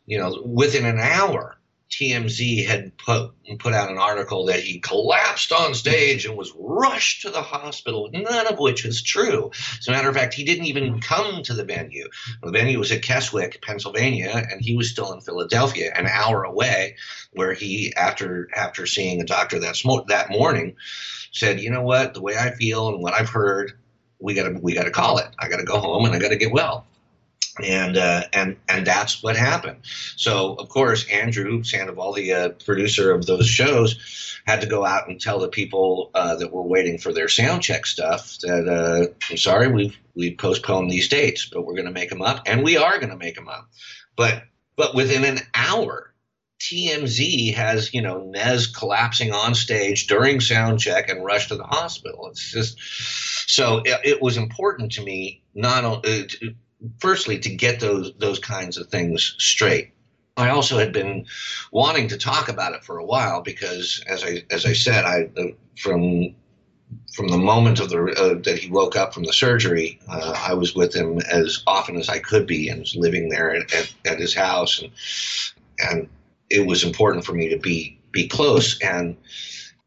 [0.06, 1.53] you know, within an hour,
[1.90, 7.22] TMZ had put put out an article that he collapsed on stage and was rushed
[7.22, 9.50] to the hospital, none of which is true.
[9.78, 12.08] As a matter of fact, he didn't even come to the venue.
[12.42, 16.96] The venue was at Keswick, Pennsylvania, and he was still in Philadelphia, an hour away,
[17.32, 20.76] where he, after after seeing a doctor that smo- that morning,
[21.32, 22.14] said, "You know what?
[22.14, 23.72] The way I feel and what I've heard,
[24.18, 25.28] we got to we got to call it.
[25.38, 26.86] I got to go home and I got to get well."
[27.62, 29.80] And uh, and and that's what happened.
[30.16, 35.08] So of course Andrew Sandoval, the uh, producer of those shows, had to go out
[35.08, 39.14] and tell the people uh, that were waiting for their sound check stuff that uh,
[39.30, 42.62] I'm sorry we've we postponed these dates, but we're going to make them up, and
[42.62, 43.68] we are going to make them up.
[44.16, 44.44] But
[44.76, 46.10] but within an hour.
[46.60, 51.64] TMZ has, you know, Nez collapsing on stage during sound check and rushed to the
[51.64, 52.28] hospital.
[52.30, 52.78] It's just
[53.50, 56.28] so it, it was important to me not only
[56.98, 59.92] firstly to get those those kinds of things straight.
[60.36, 61.26] I also had been
[61.70, 65.28] wanting to talk about it for a while because, as I as I said, I
[65.76, 66.34] from
[67.14, 70.54] from the moment of the uh, that he woke up from the surgery, uh, I
[70.54, 73.94] was with him as often as I could be, and was living there at, at,
[74.06, 74.90] at his house, and
[75.78, 76.08] and
[76.50, 79.16] it was important for me to be be close and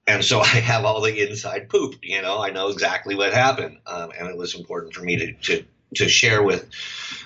[0.08, 1.96] and so I have all the inside poop.
[2.02, 5.34] You know, I know exactly what happened, um, and it was important for me to,
[5.34, 6.70] to to share with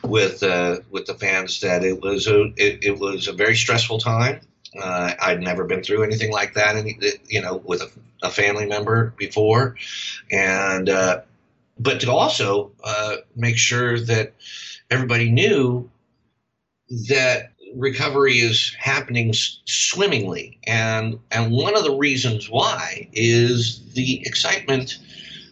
[0.04, 4.00] with uh, with the fans that it was a it, it was a very stressful
[4.00, 4.42] time.
[4.82, 6.98] Uh, I'd never been through anything like that, any,
[7.28, 7.92] you know, with a,
[8.24, 9.76] a family member before,
[10.32, 11.22] and uh,
[11.78, 14.34] but to also uh, make sure that
[14.90, 15.90] everybody knew
[17.10, 25.00] that recovery is happening swimmingly, and and one of the reasons why is the excitement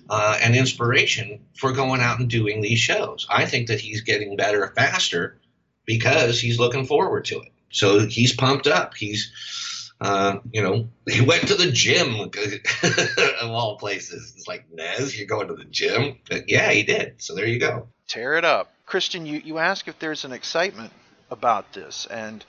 [0.09, 3.27] uh, and inspiration for going out and doing these shows.
[3.29, 5.37] I think that he's getting better faster
[5.85, 7.51] because he's looking forward to it.
[7.71, 8.95] So he's pumped up.
[8.95, 9.31] He's,
[10.01, 12.15] uh, you know, he went to the gym
[13.41, 14.33] of all places.
[14.35, 16.17] It's like, Nez, you're going to the gym?
[16.29, 17.21] But yeah, he did.
[17.21, 17.87] So there you go.
[18.07, 18.73] Tear it up.
[18.87, 20.91] Christian, you, you ask if there's an excitement
[21.29, 22.43] about this, and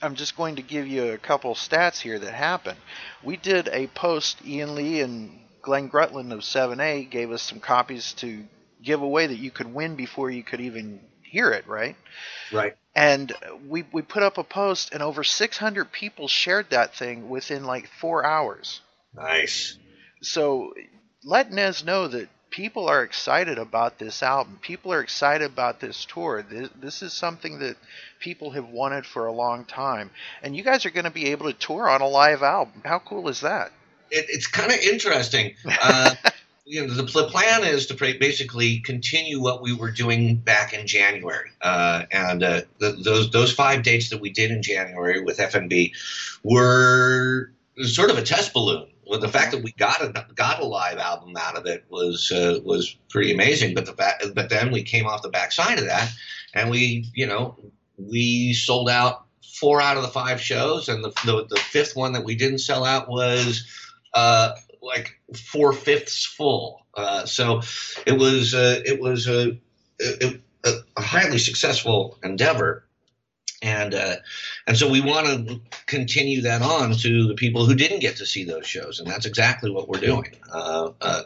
[0.00, 2.78] I'm just going to give you a couple stats here that happened.
[3.22, 8.12] We did a post, Ian Lee and Glenn Gretlund of 7A gave us some copies
[8.14, 8.44] to
[8.82, 11.96] give away that you could win before you could even hear it, right?
[12.52, 12.76] Right.
[12.94, 13.32] And
[13.66, 17.88] we we put up a post, and over 600 people shared that thing within like
[18.00, 18.82] four hours.
[19.14, 19.78] Nice.
[20.22, 20.74] So
[21.24, 24.58] let Nez know that people are excited about this album.
[24.62, 26.44] People are excited about this tour.
[26.48, 27.76] This, this is something that
[28.20, 30.10] people have wanted for a long time.
[30.42, 32.82] And you guys are going to be able to tour on a live album.
[32.84, 33.72] How cool is that?
[34.10, 35.54] It, it's kind of interesting.
[35.66, 36.14] Uh,
[36.64, 40.86] you know, the, the plan is to basically continue what we were doing back in
[40.86, 45.38] January, uh, and uh, the, those those five dates that we did in January with
[45.38, 45.92] FNB
[46.42, 48.88] were sort of a test balloon.
[49.06, 52.32] Well, the fact that we got a got a live album out of it was
[52.32, 53.74] uh, was pretty amazing.
[53.74, 56.10] But the fact, but then we came off the backside of that,
[56.54, 57.58] and we, you know,
[57.98, 62.14] we sold out four out of the five shows, and the the, the fifth one
[62.14, 63.66] that we didn't sell out was
[64.14, 66.86] uh, like four fifths full.
[66.94, 67.60] Uh, so
[68.06, 69.58] it was uh, it was a,
[70.00, 72.86] a, a highly successful endeavor.
[73.64, 74.16] And uh,
[74.66, 78.26] and so we want to continue that on to the people who didn't get to
[78.26, 80.36] see those shows, and that's exactly what we're doing.
[80.52, 81.22] Uh, uh,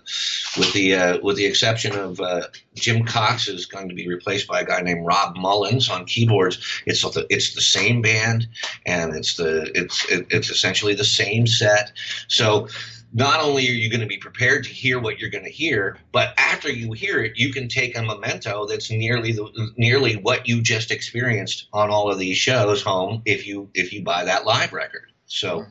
[0.56, 2.42] with the uh, with the exception of uh,
[2.76, 6.82] Jim Cox is going to be replaced by a guy named Rob Mullins on keyboards.
[6.86, 8.46] It's the, it's the same band,
[8.86, 11.90] and it's the it's it, it's essentially the same set.
[12.28, 12.68] So
[13.12, 15.96] not only are you going to be prepared to hear what you're going to hear,
[16.12, 20.46] but after you hear it, you can take a memento that's nearly the, nearly what
[20.46, 24.44] you just experienced on all of these shows home if you if you buy that
[24.44, 25.10] live record.
[25.26, 25.66] So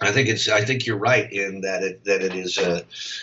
[0.00, 2.82] I think it's I think you're right in that it that it is uh,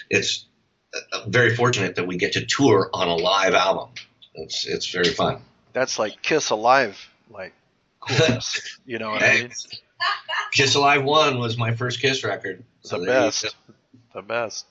[0.10, 0.46] it's
[0.94, 3.89] uh, very fortunate that we get to tour on a live album.
[4.34, 5.41] It's it's very fun.
[5.74, 7.54] That's like Kiss Alive, like
[7.99, 8.80] coolness.
[8.86, 9.52] you know what I mean?
[10.52, 12.64] Kiss Alive One was my first Kiss record.
[12.82, 13.56] So The best.
[14.14, 14.66] The best.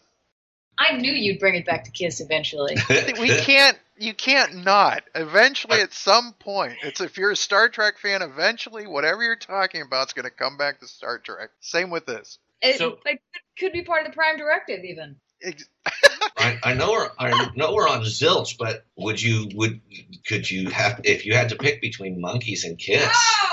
[0.78, 2.76] I knew you'd bring it back to Kiss eventually.
[3.20, 7.98] we can't you can't not eventually at some point it's if you're a star trek
[7.98, 11.90] fan eventually whatever you're talking about is going to come back to star trek same
[11.90, 13.20] with this It, So- it
[13.58, 15.16] could be part of the Prime Directive, even.
[15.42, 15.68] Ex-
[16.36, 19.80] I, I know we're I know we're on zilch, but would you would
[20.26, 23.08] could you have if you had to pick between Monkees and Kiss?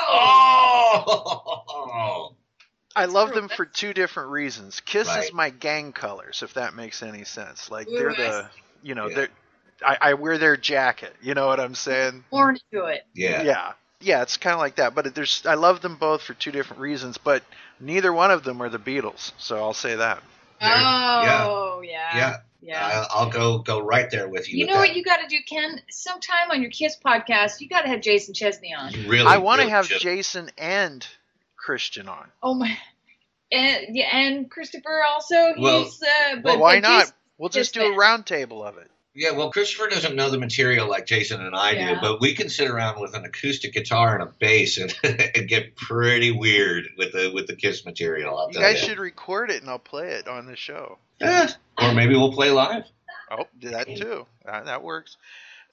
[0.09, 2.35] Oh,
[2.95, 4.79] I love them for two different reasons.
[4.81, 7.69] Kiss is my gang colors, if that makes any sense.
[7.69, 8.49] Like Ooh, they're the,
[8.81, 9.15] you know, Yeah.
[9.15, 9.29] they're.
[9.85, 11.15] I, I wear their jacket.
[11.21, 12.23] You know what I'm saying?
[12.31, 13.05] Born into it.
[13.13, 13.43] Yeah.
[13.43, 14.23] Yeah, yeah.
[14.23, 14.95] It's kind of like that.
[14.95, 17.19] But there's, I love them both for two different reasons.
[17.19, 17.43] But
[17.79, 19.33] neither one of them are the Beatles.
[19.37, 20.23] So I'll say that.
[20.59, 21.43] There- yeah.
[21.45, 21.91] Oh yeah.
[21.91, 22.17] Yeah.
[22.17, 22.37] Yeah.
[22.65, 24.59] I, I'll go go right there with you.
[24.59, 24.87] You with know that.
[24.89, 25.81] what you got to do, Ken?
[25.89, 28.91] Sometime on your Kiss podcast, you got to have Jason Chesney on.
[28.93, 30.01] You really, I want to really have should.
[30.01, 31.05] Jason and
[31.55, 32.27] Christian on.
[32.41, 32.77] Oh my.
[33.51, 35.53] And yeah, and Christopher also.
[35.57, 36.99] Well- he's uh, but, Well, why but not?
[37.01, 38.89] Jason- We'll just do a roundtable of it.
[39.13, 42.49] Yeah, well, Christopher doesn't know the material like Jason and I do, but we can
[42.49, 47.13] sit around with an acoustic guitar and a bass and, and get pretty weird with
[47.13, 48.37] the with the Kiss material.
[48.37, 48.89] I'll You guys you.
[48.89, 50.99] should record it and I'll play it on the show.
[51.21, 51.47] Eh,
[51.81, 52.83] or maybe we'll play live.
[53.31, 54.25] Oh, do that too.
[54.45, 55.17] That, that works.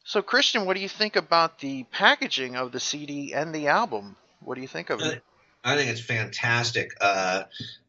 [0.04, 4.16] So, Christian, what do you think about the packaging of the CD and the album?
[4.40, 5.22] What do you think of it?
[5.64, 6.90] I think it's fantastic.
[7.00, 7.44] Uh,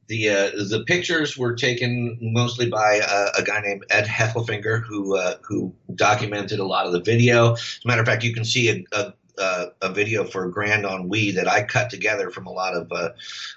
[0.08, 5.18] the uh, the pictures were taken mostly by uh, a guy named Ed Heffelfinger, who
[5.18, 7.54] uh, who documented a lot of the video.
[7.54, 10.86] As a matter of fact, you can see a, a, a, a video for Grand
[10.86, 13.10] Ennui that I cut together from a lot of uh,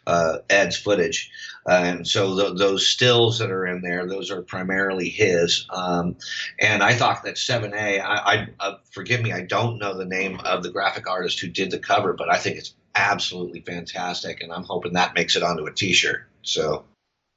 [0.07, 1.31] uh, Ed's footage,
[1.69, 5.67] uh, and so th- those stills that are in there, those are primarily his.
[5.71, 6.17] Um,
[6.59, 10.41] and I thought that 7A, I, I uh, forgive me, I don't know the name
[10.41, 14.53] of the graphic artist who did the cover, but I think it's absolutely fantastic, and
[14.53, 16.27] I'm hoping that makes it onto a T-shirt.
[16.43, 16.85] So,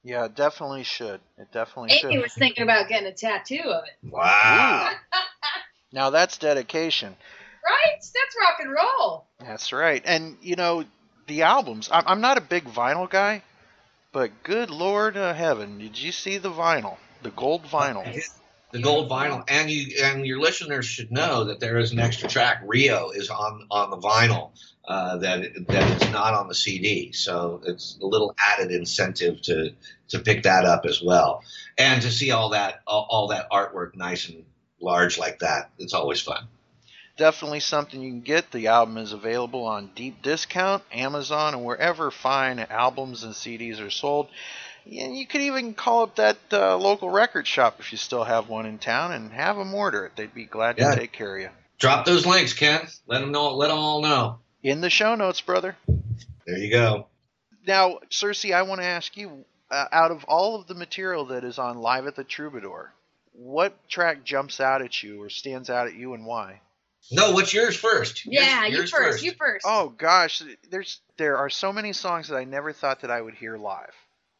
[0.04, 1.20] Yeah, it definitely should.
[1.38, 2.22] It definitely Amy should.
[2.24, 4.12] was thinking about getting a tattoo of it.
[4.12, 4.90] wow.
[5.94, 7.16] Now that's dedication.
[7.66, 8.00] Right?
[8.00, 9.28] That's rock and roll.
[9.40, 10.02] That's right.
[10.06, 10.86] And you know,
[11.28, 11.90] the albums.
[11.92, 13.44] I'm, I'm not a big vinyl guy,
[14.12, 16.98] but good Lord of heaven, did you see the vinyl?
[17.24, 18.04] The gold vinyl.
[18.72, 22.30] The gold vinyl, and you and your listeners should know that there is an extra
[22.30, 22.62] track.
[22.66, 24.52] Rio is on on the vinyl
[24.88, 29.74] uh, that that is not on the CD, so it's a little added incentive to
[30.10, 31.44] to pick that up as well,
[31.78, 34.46] and to see all that all, all that artwork nice and
[34.80, 35.72] large like that.
[35.78, 36.48] It's always fun.
[37.22, 38.50] Definitely something you can get.
[38.50, 43.92] The album is available on deep discount, Amazon, and wherever fine albums and CDs are
[43.92, 44.28] sold.
[44.86, 48.50] And you could even call up that uh, local record shop if you still have
[48.50, 50.14] one in town and have them order it.
[50.16, 51.50] They'd be glad to take care of you.
[51.78, 52.88] Drop those links, Ken.
[53.06, 53.54] Let them know.
[53.54, 54.40] Let them all know.
[54.64, 55.78] In the show notes, brother.
[56.48, 57.06] There you go.
[57.68, 61.44] Now, Circe, I want to ask you uh, out of all of the material that
[61.44, 62.92] is on Live at the Troubadour,
[63.34, 66.62] what track jumps out at you or stands out at you and why?
[67.12, 68.26] No, what's yours first?
[68.26, 69.66] Yours- Yeah, you yours first, You first.
[69.68, 73.34] Oh gosh, there's there are so many songs that I never thought that I would
[73.36, 73.94] hear live.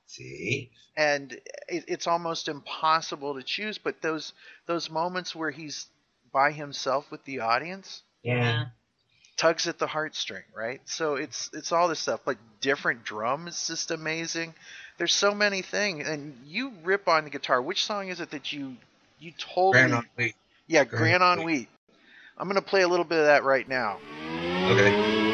[0.08, 1.32] See, And
[1.70, 4.34] it, it's almost impossible to choose, but those
[4.66, 5.88] those moments where he's
[6.34, 8.66] by himself with the audience Yeah.
[9.38, 10.82] tugs at the heartstring, right?
[10.86, 14.54] So it's it's all this stuff, like different drums, is just amazing.
[14.98, 17.62] There's so many things, and you rip on the guitar.
[17.62, 18.76] Which song is it that you
[19.20, 20.36] you told Grand Ennui.
[20.68, 21.54] yeah, Grand Grand Ennui.
[21.54, 21.70] Ennui.
[22.38, 24.00] I'm gonna play a little bit of that right now.
[24.68, 25.31] Okay.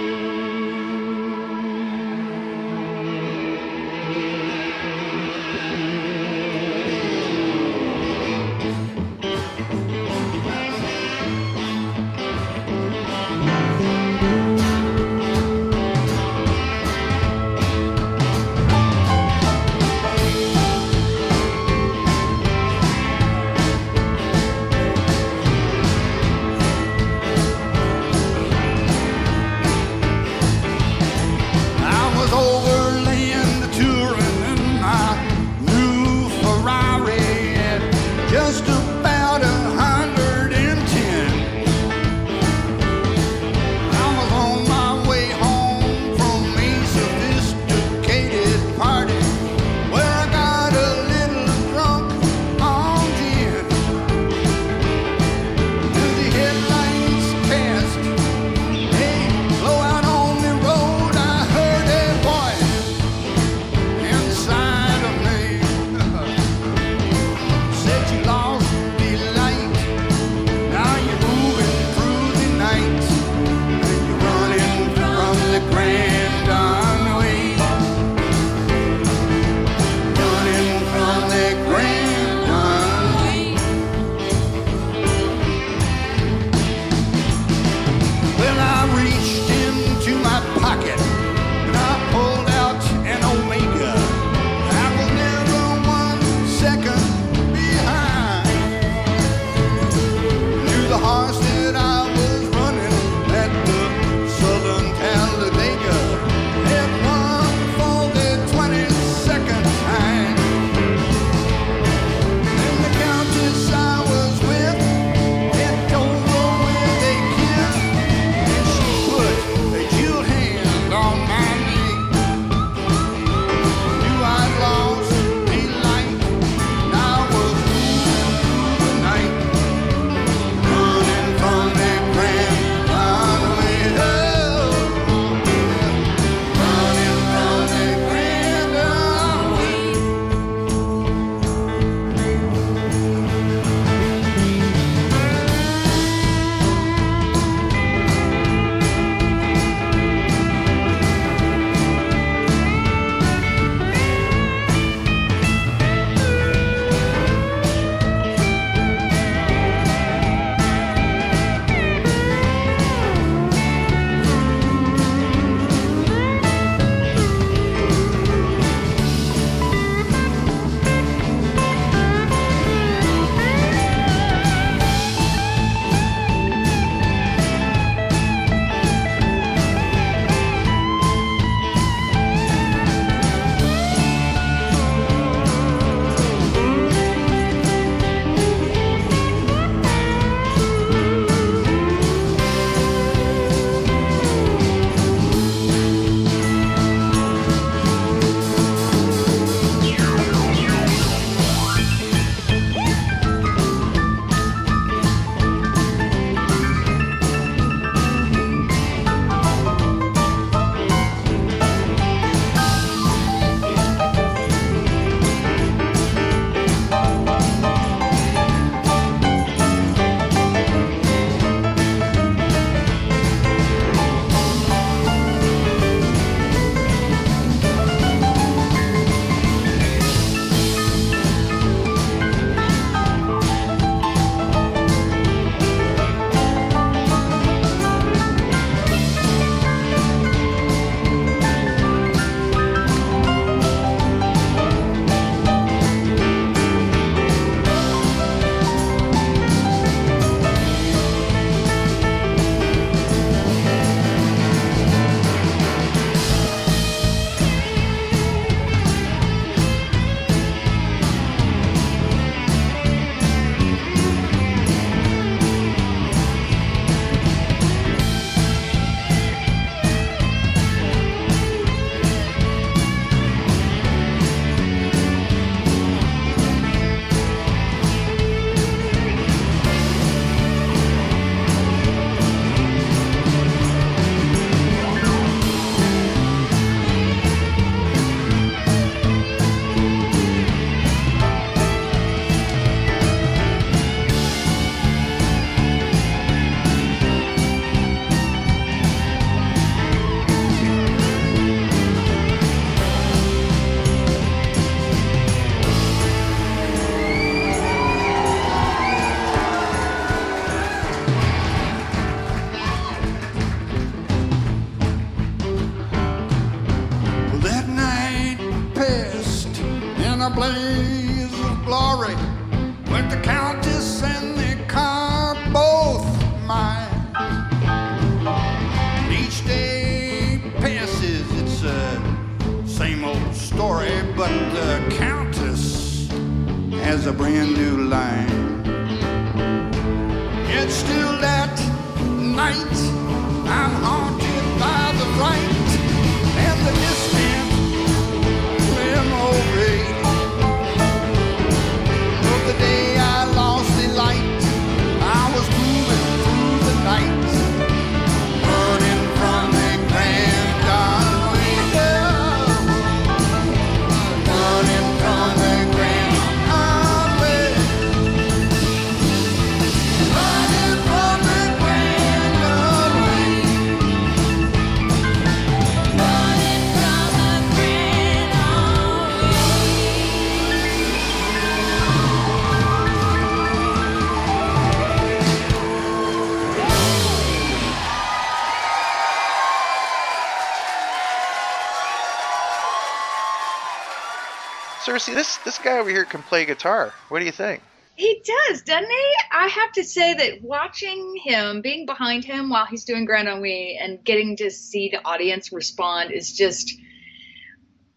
[395.08, 396.94] Circe, this this guy over here can play guitar.
[397.10, 397.62] What do you think?
[397.96, 399.14] He does, doesn't he?
[399.32, 403.78] I have to say that watching him, being behind him while he's doing Grand Ennui
[403.82, 406.74] and getting to see the audience respond is just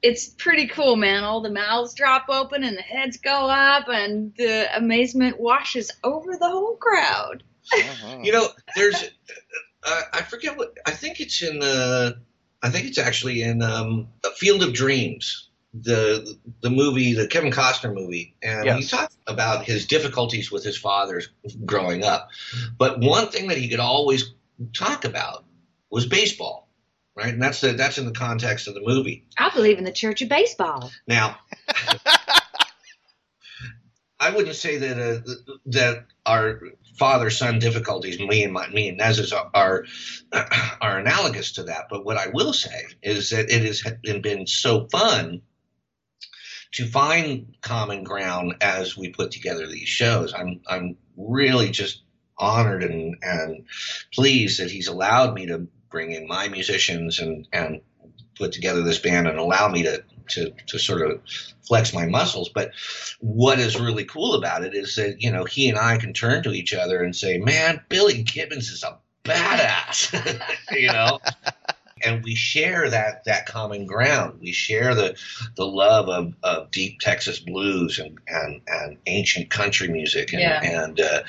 [0.02, 1.24] it's pretty cool, man.
[1.24, 6.36] All the mouths drop open and the heads go up and the amazement washes over
[6.38, 7.42] the whole crowd.
[8.22, 9.10] You know, there's,
[9.84, 12.12] uh, I forget what, I think it's in, uh,
[12.62, 17.52] I think it's actually in um, a Field of Dreams, the the movie, the Kevin
[17.52, 18.90] Costner movie, and he Yes.
[18.90, 21.22] talked about his difficulties with his father
[21.64, 22.28] growing up.
[22.76, 24.34] But one thing that he could always
[24.74, 25.44] talk about
[25.90, 26.68] was baseball,
[27.14, 27.32] right?
[27.32, 29.26] And that's the, that's in the context of the movie.
[29.38, 30.90] I believe in the Church of Baseball.
[31.06, 31.38] Now,
[34.20, 35.20] I wouldn't say that uh,
[35.66, 36.60] that our
[36.98, 39.84] father son difficulties, me and my, me and Nez's, are, are
[40.80, 41.86] are analogous to that.
[41.88, 43.82] But what I will say is that it has
[44.20, 45.40] been so fun
[46.72, 50.32] to find common ground as we put together these shows.
[50.32, 52.02] I'm I'm really just
[52.38, 53.64] honored and and
[54.12, 57.80] pleased that he's allowed me to bring in my musicians and and
[58.36, 61.20] put together this band and allow me to to to sort of
[61.66, 62.48] flex my muscles.
[62.48, 62.72] But
[63.20, 66.42] what is really cool about it is that you know he and I can turn
[66.44, 70.40] to each other and say, "Man, Billy Gibbons is a badass,"
[70.72, 71.20] you know.
[72.04, 74.40] And we share that that common ground.
[74.40, 75.16] We share the
[75.56, 80.60] the love of, of deep Texas blues and, and, and ancient country music, and Yeah.
[80.62, 81.22] and uh,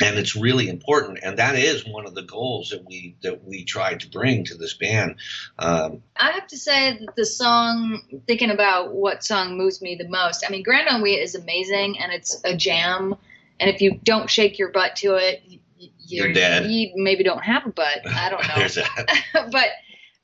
[0.00, 1.18] and it's really important.
[1.22, 4.56] And that is one of the goals that we that we tried to bring to
[4.56, 5.16] this band.
[5.58, 10.08] Um, I have to say that the song, thinking about what song moves me the
[10.08, 13.14] most, I mean, Grand Ennui is amazing and it's a jam.
[13.60, 16.66] And if you don't shake your butt to it, y- y- You're dead.
[16.70, 18.00] You maybe don't have a butt.
[18.06, 18.54] I don't know.
[18.56, 19.06] There's that.
[19.52, 19.66] but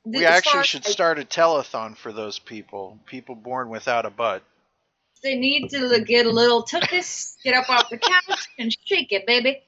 [0.03, 4.43] We actually should like, start a telethon for those people, people born without a butt.
[5.23, 9.27] They need to get a little tuchus, get up off the couch and shake it,
[9.27, 9.61] baby.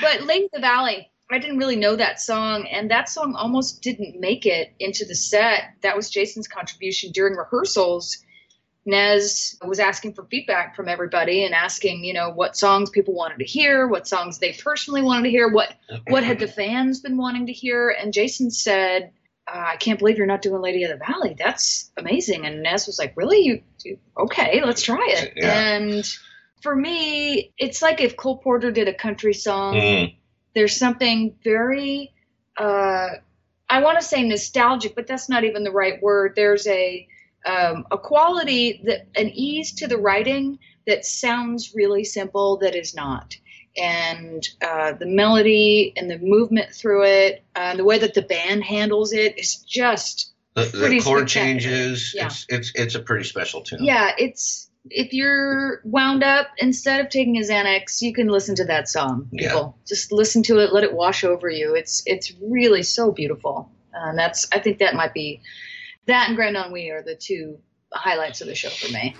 [0.00, 3.82] But Lady of the Valley, I didn't really know that song, and that song almost
[3.82, 5.74] didn't make it into the set.
[5.82, 8.18] That was Jason's contribution during rehearsals.
[8.84, 13.38] Nez was asking for feedback from everybody and asking, you know, what songs people wanted
[13.38, 15.72] to hear, what songs they personally wanted to hear, what
[16.08, 19.12] what had the fans been wanting to hear, and Jason said,
[19.52, 21.34] uh, "I can't believe you're not doing Lady of the Valley.
[21.38, 23.40] That's amazing." And Nez was like, "Really?
[23.40, 24.62] You, you okay?
[24.64, 25.58] Let's try it." Yeah.
[25.58, 26.04] And
[26.62, 29.74] for me, it's like if Cole Porter did a country song.
[29.74, 30.16] Mm.
[30.52, 32.12] There's something very,
[32.56, 33.08] uh,
[33.68, 36.32] I want to say nostalgic, but that's not even the right word.
[36.34, 37.06] There's a
[37.46, 42.94] um, a quality that an ease to the writing that sounds really simple that is
[42.94, 43.36] not
[43.80, 48.62] and uh, the melody and the movement through it uh, the way that the band
[48.64, 52.12] handles it is just The, the chord changes.
[52.14, 52.26] Yeah.
[52.26, 53.82] It's it's it's a pretty special tune.
[53.84, 58.64] yeah it's if you're wound up instead of taking a xanax you can listen to
[58.64, 59.68] that song Yeah.
[59.86, 64.18] just listen to it let it wash over you it's it's really so beautiful and
[64.18, 65.40] that's i think that might be
[66.06, 67.58] that and grand ennui are the two
[67.92, 69.14] highlights of the show for me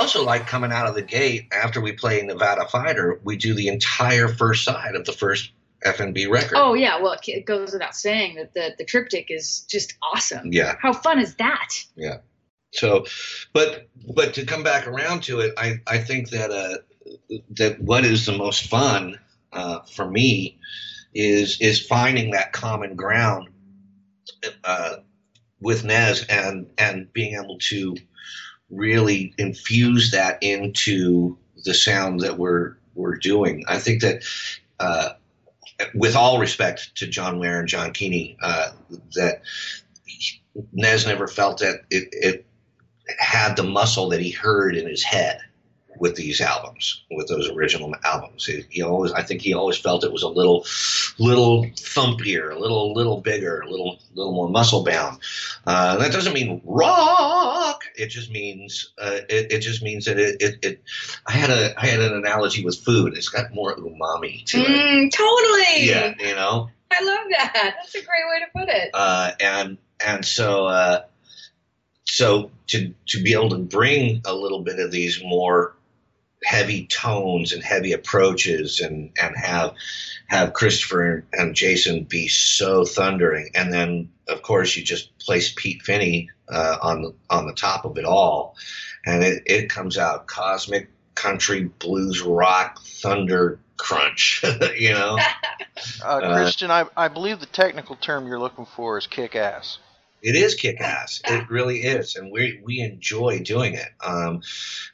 [0.00, 3.68] also like coming out of the gate after we play Nevada Fighter, we do the
[3.68, 5.52] entire first side of the first
[5.84, 6.56] FNB record.
[6.56, 10.52] Oh yeah, well it goes without saying that the the triptych is just awesome.
[10.52, 10.76] Yeah.
[10.80, 11.68] How fun is that?
[11.96, 12.18] Yeah.
[12.72, 13.06] So,
[13.52, 16.78] but but to come back around to it, I I think that uh
[17.56, 19.18] that what is the most fun
[19.52, 20.58] uh, for me
[21.14, 23.48] is is finding that common ground
[24.64, 24.96] uh,
[25.60, 27.96] with Nez and and being able to
[28.70, 33.64] really infuse that into the sound that we're we're doing.
[33.68, 34.22] I think that.
[34.78, 35.10] Uh,
[35.94, 38.72] with all respect to John Ware and John Keeney, uh,
[39.14, 39.40] that
[40.72, 42.46] Nez never felt that it, it
[43.18, 45.40] had the muscle that he heard in his head
[46.00, 48.46] with these albums, with those original albums.
[48.46, 50.64] He, he always, I think, he always felt it was a little,
[51.18, 55.18] little thumpier, a little, little bigger, a little, little more muscle bound.
[55.66, 57.84] Uh, that doesn't mean rock.
[57.96, 60.82] It just means, uh, it, it just means that it, it, it.
[61.26, 63.14] I had a, I had an analogy with food.
[63.14, 64.66] It's got more umami to it.
[64.66, 65.86] Mm, totally.
[65.86, 66.70] Yeah, you know.
[66.90, 67.74] I love that.
[67.76, 68.90] That's a great way to put it.
[68.94, 71.02] uh, and and so uh,
[72.04, 75.74] so to to be able to bring a little bit of these more
[76.44, 79.74] heavy tones and heavy approaches and and have
[80.26, 83.50] have Christopher and Jason be so thundering.
[83.54, 87.84] And then of course you just place Pete Finney uh, on the on the top
[87.84, 88.56] of it all.
[89.04, 94.44] And it, it comes out cosmic country blues rock thunder crunch
[94.76, 95.18] you know?
[96.04, 99.78] Uh, Uh, Christian, I, I believe the technical term you're looking for is kick ass.
[100.22, 101.20] It is kick ass.
[101.26, 103.88] It really is, and we we enjoy doing it.
[104.04, 104.42] Um,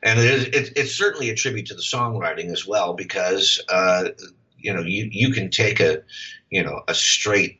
[0.02, 4.10] and it is it, it's certainly a tribute to the songwriting as well because uh,
[4.56, 6.02] you know you you can take a
[6.50, 7.58] you know a straight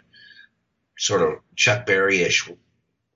[0.98, 2.48] sort of Chuck Berry ish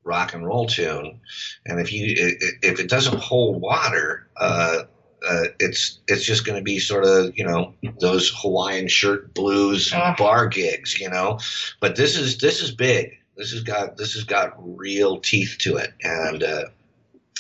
[0.03, 1.21] rock and roll tune,
[1.67, 2.15] and if you
[2.63, 4.29] if it doesn't hold water.
[4.37, 4.83] Uh,
[5.29, 9.93] uh, it's it's just going to be sort of you know those Hawaiian shirt blues
[9.95, 10.15] Ah.
[10.17, 11.39] bar gigs, you know.
[11.79, 13.19] But this is this is big.
[13.41, 16.65] This has got this has got real teeth to it, and uh,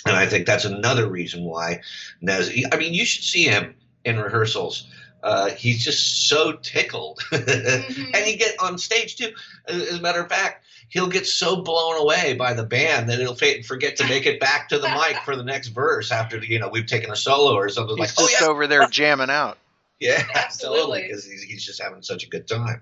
[0.06, 1.82] and I think that's another reason why
[2.22, 2.50] Nez.
[2.72, 3.74] I mean, you should see him
[4.04, 4.88] in rehearsals.
[5.22, 8.10] Uh, he's just so tickled, Mhm.
[8.14, 9.28] and he get on stage too.
[9.68, 13.18] As as a matter of fact, he'll get so blown away by the band that
[13.18, 16.58] he'll forget to make it back to the mic for the next verse after you
[16.58, 18.26] know we've taken a solo or something He's like.
[18.26, 19.58] Oh just yeah, over there jamming out.
[20.00, 20.34] yeah, Absolutely.
[20.34, 22.80] absolutely, because he's, he's just having such a good time.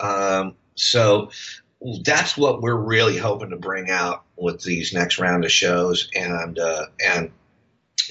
[0.00, 1.32] Um, so
[2.02, 6.58] that's what we're really hoping to bring out with these next round of shows, and
[6.58, 7.30] uh, and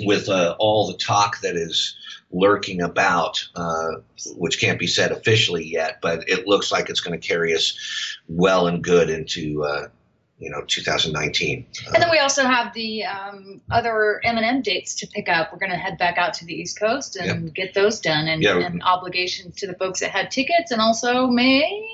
[0.01, 1.95] with uh, all the talk that is
[2.31, 3.91] lurking about, uh,
[4.35, 8.17] which can't be said officially yet, but it looks like it's going to carry us
[8.27, 9.87] well and good into uh,
[10.39, 11.65] you know 2019.
[11.93, 15.51] And then we also have the um, other M&M dates to pick up.
[15.51, 18.41] We're going to head back out to the East Coast and get those done, and,
[18.41, 18.59] Yeah.
[18.59, 21.87] and obligations to the folks that had tickets, and also maybe.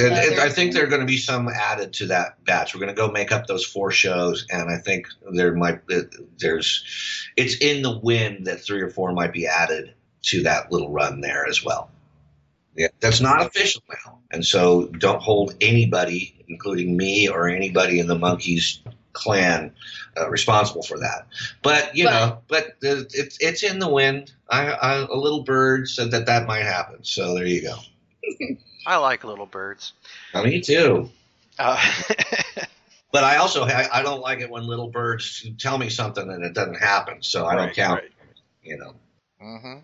[0.00, 2.74] Other- I think there are going to be some added to that batch.
[2.74, 5.80] We're going to go make up those four shows, and I think there might
[6.38, 6.84] there's
[7.36, 11.20] it's in the wind that three or four might be added to that little run
[11.20, 11.90] there as well.
[12.76, 18.06] Yeah, that's not official now, and so don't hold anybody, including me or anybody in
[18.06, 18.78] the Monkees
[19.12, 19.72] clan,
[20.16, 21.26] uh, responsible for that.
[21.62, 24.32] But you But- know, but it's it's in the wind.
[24.48, 27.76] I, I a little bird said that that might happen, so there you go.
[28.86, 29.92] I like little birds.
[30.34, 31.10] Uh, me too.
[31.58, 31.78] Uh,
[33.12, 36.44] But I also I, I don't like it when little birds tell me something and
[36.44, 38.02] it doesn't happen, so I don't Right, count.
[38.02, 38.12] right.
[38.62, 38.94] You know.
[39.40, 39.78] hmm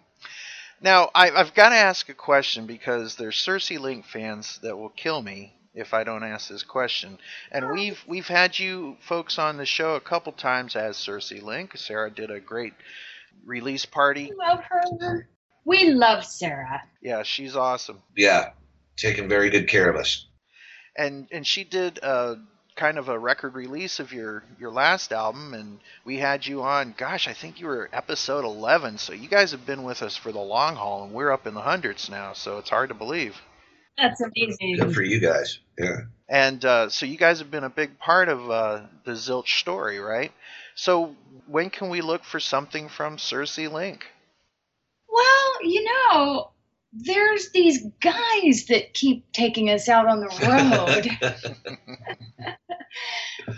[0.81, 4.91] Now, I, I've got to ask a question because there's Circe Link fans that will
[4.91, 7.19] kill me if I don't ask this question.
[7.51, 11.77] And we've we've had you folks on the show a couple times as Circe Link.
[11.77, 12.75] Sarah did a great
[13.45, 14.31] release party.
[14.31, 15.29] We love her.
[15.65, 16.83] We love Sarah.
[17.03, 18.03] Yeah, she's awesome.
[18.17, 18.51] Yeah,
[18.97, 20.27] taking very good care of us.
[20.97, 22.37] And and she did a
[22.77, 26.95] kind of a record release of your your last album and we had you on
[26.99, 30.31] gosh i think you were episode 11 so you guys have been with us for
[30.31, 33.35] the long haul and we're up in the hundreds now so it's hard to believe
[33.97, 34.77] That's amazing.
[34.77, 35.59] Good for you guys.
[35.79, 36.01] Yeah.
[36.29, 39.99] And uh, so you guys have been a big part of uh, the Zilch story,
[39.99, 40.33] right?
[40.75, 41.17] So
[41.47, 44.05] when can we look for something from Circe Link?
[45.09, 46.51] Well, you know,
[46.99, 51.09] there's these guys that keep taking us out on the road.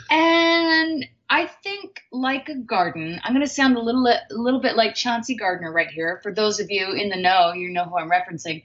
[0.11, 4.77] and I think like a garden, I'm going to sound a little a little bit
[4.77, 6.21] like Chauncey Gardiner right here.
[6.23, 8.65] For those of you in the know, you know who I'm referencing.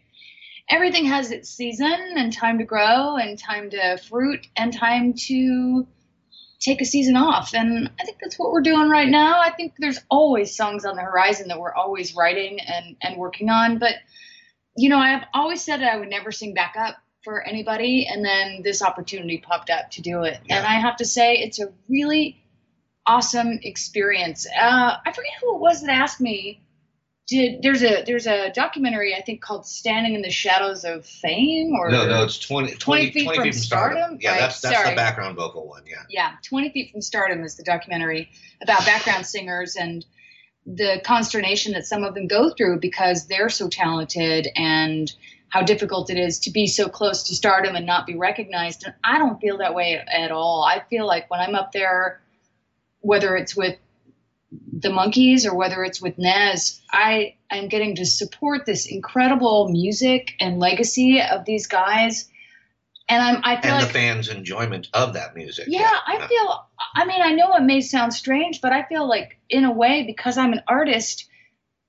[0.69, 5.85] Everything has its season and time to grow and time to fruit and time to
[6.59, 7.53] take a season off.
[7.53, 9.41] And I think that's what we're doing right now.
[9.41, 13.49] I think there's always songs on the horizon that we're always writing and, and working
[13.49, 13.77] on.
[13.77, 13.95] But,
[14.75, 18.07] you know, I've always said that I would never sing back up for anybody.
[18.11, 20.39] And then this opportunity popped up to do it.
[20.49, 22.43] And I have to say, it's a really
[23.05, 24.45] awesome experience.
[24.47, 26.59] Uh, I forget who it was that asked me.
[27.25, 31.71] Did there's a there's a documentary I think called "Standing in the Shadows of Fame"
[31.73, 34.17] or No, no, it's 20, 20, 20 feet from stardom?
[34.19, 34.89] Yeah, Right, that's that's sorry.
[34.89, 35.83] the background vocal one.
[35.87, 36.03] Yeah.
[36.09, 38.29] yeah, 20 Feet from Stardom is the documentary
[38.61, 40.05] about background singers and
[40.65, 45.11] the consternation that some of them go through because they're so talented and
[45.49, 48.85] how difficult it is to be so close to stardom and not be recognized.
[48.85, 50.63] And I don't feel that way at all.
[50.63, 52.21] I feel like when I'm up there,
[53.01, 53.77] whether it's with
[54.71, 60.31] the Monkees or whether it's with Nez, I am getting to support this incredible music
[60.39, 62.29] and legacy of these guys.
[63.09, 65.65] And I'm, I feel And like the fans' enjoyment of that music.
[65.67, 66.65] yeah, I feel.
[66.95, 70.03] I mean, I know it may sound strange, but I feel like, in a way,
[70.03, 71.27] because I'm an artist,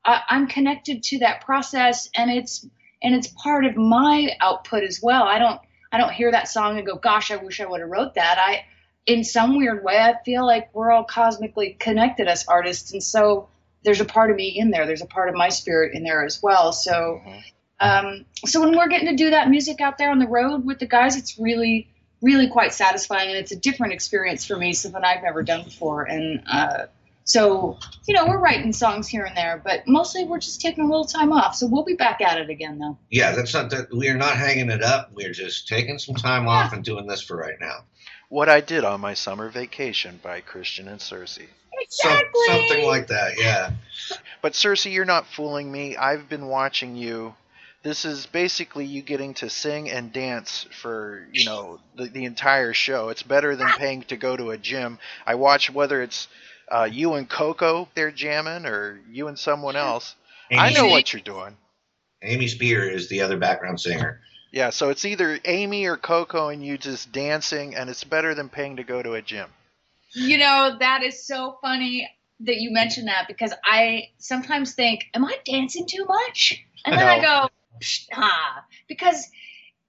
[0.04, 2.66] I, I'm connected to that process, and it's
[3.02, 5.22] and it's part of my output as well.
[5.22, 5.60] I don't
[5.92, 8.38] I don't hear that song and go, "Gosh, I wish I would have wrote that."
[8.38, 8.64] I,
[9.06, 13.48] in some weird way, I feel like we're all cosmically connected as artists, and so
[13.84, 14.86] there's a part of me in there.
[14.86, 16.72] There's a part of my spirit in there as well.
[16.72, 17.22] So.
[17.24, 17.38] Mm-hmm.
[17.84, 20.78] Um, so when we're getting to do that music out there on the road with
[20.78, 21.88] the guys, it's really,
[22.22, 26.04] really quite satisfying, and it's a different experience for me, something I've never done before.
[26.04, 26.86] And uh,
[27.24, 30.86] so, you know, we're writing songs here and there, but mostly we're just taking a
[30.86, 31.54] little time off.
[31.56, 32.98] So we'll be back at it again, though.
[33.10, 35.10] Yeah, that's not that we are not hanging it up.
[35.14, 37.84] We're just taking some time off and doing this for right now.
[38.28, 41.38] What I Did on My Summer Vacation by Christian and Circe.
[41.88, 43.34] Some, something like that.
[43.38, 43.72] Yeah.
[44.42, 45.96] But Circe, you're not fooling me.
[45.96, 47.34] I've been watching you.
[47.84, 52.72] This is basically you getting to sing and dance for you know the, the entire
[52.72, 53.10] show.
[53.10, 54.98] It's better than paying to go to a gym.
[55.26, 56.26] I watch whether it's
[56.72, 60.16] uh, you and Coco they're jamming or you and someone else.
[60.50, 61.58] I Amy- know what you're doing.
[62.22, 64.22] Amy Spear is the other background singer.
[64.50, 68.48] Yeah, so it's either Amy or Coco and you just dancing, and it's better than
[68.48, 69.50] paying to go to a gym.
[70.14, 72.08] You know, that is so funny
[72.40, 76.64] that you mentioned that because I sometimes think, am I dancing too much?
[76.86, 77.50] And then I go, "Psh,
[78.16, 79.28] nah, because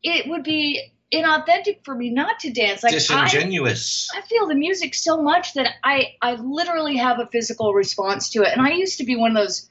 [0.03, 2.83] it would be inauthentic for me not to dance.
[2.83, 4.09] Like I, Disingenuous.
[4.15, 8.43] I feel the music so much that I I literally have a physical response to
[8.43, 8.49] it.
[8.55, 9.69] And I used to be one of those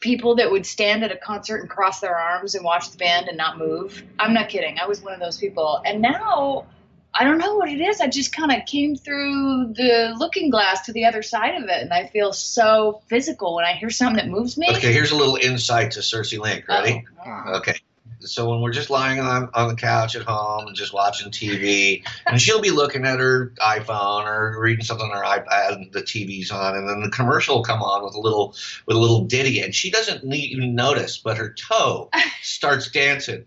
[0.00, 3.28] people that would stand at a concert and cross their arms and watch the band
[3.28, 4.02] and not move.
[4.18, 4.78] I'm not kidding.
[4.78, 5.82] I was one of those people.
[5.84, 6.66] And now
[7.12, 8.00] I don't know what it is.
[8.00, 11.82] I just kind of came through the looking glass to the other side of it
[11.82, 14.68] and I feel so physical when I hear something that moves me.
[14.70, 16.64] Okay, here's a little insight to Circe Link.
[16.68, 17.04] Oh, Ready?
[17.26, 17.74] Oh, Okay.
[18.22, 22.04] So when we're just lying on, on the couch at home and just watching TV,
[22.26, 26.02] and she'll be looking at her iPhone or reading something on her iPad, and the
[26.02, 28.54] TV's on, and then the commercial will come on with a little
[28.86, 32.10] with a little ditty, and she doesn't even notice, but her toe
[32.42, 33.46] starts dancing.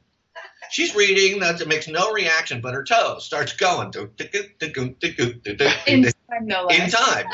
[0.74, 3.92] She's reading, that it makes no reaction, but her toe starts going.
[5.88, 7.28] In time, no in time.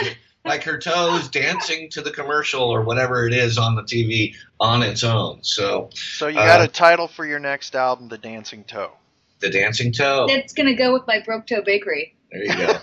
[0.43, 4.83] Like her toes dancing to the commercial or whatever it is on the TV on
[4.83, 5.39] its own.
[5.43, 8.91] So So you Uh, got a title for your next album, The Dancing Toe.
[9.39, 10.27] the dancing toe.
[10.27, 12.13] That's going to go with my Broke Toe Bakery.
[12.29, 12.77] There you go.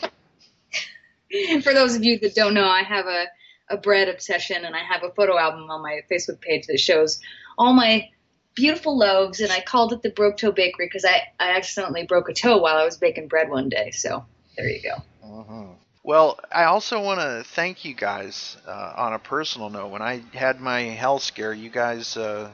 [1.62, 3.26] For those of you that don't know, I have a,
[3.68, 7.20] a bread obsession and I have a photo album on my Facebook page that shows
[7.58, 8.08] all my
[8.56, 12.28] beautiful loaves and I called it the Broke Toe Bakery because I, I accidentally broke
[12.28, 13.92] a toe while I was baking bread one day.
[13.92, 14.24] So
[14.56, 15.02] there you go.
[15.24, 15.76] Mhm.
[16.02, 19.88] Well, I also want to thank you guys uh, on a personal note.
[19.88, 22.50] When I had my health scare, you guys uh,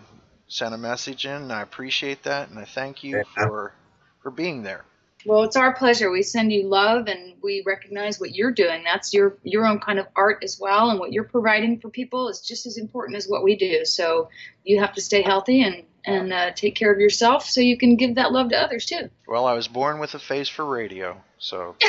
[0.49, 3.75] sent a message in, and I appreciate that, and I thank you for
[4.23, 4.85] for being there.
[5.25, 6.11] Well, it's our pleasure.
[6.11, 8.83] We send you love and we recognize what you're doing.
[8.85, 12.29] That's your your own kind of art as well and what you're providing for people
[12.29, 13.85] is just as important as what we do.
[13.85, 14.31] So
[14.65, 17.97] you have to stay healthy and and uh, take care of yourself so you can
[17.97, 19.11] give that love to others too.
[19.27, 21.77] Well, I was born with a face for radio, so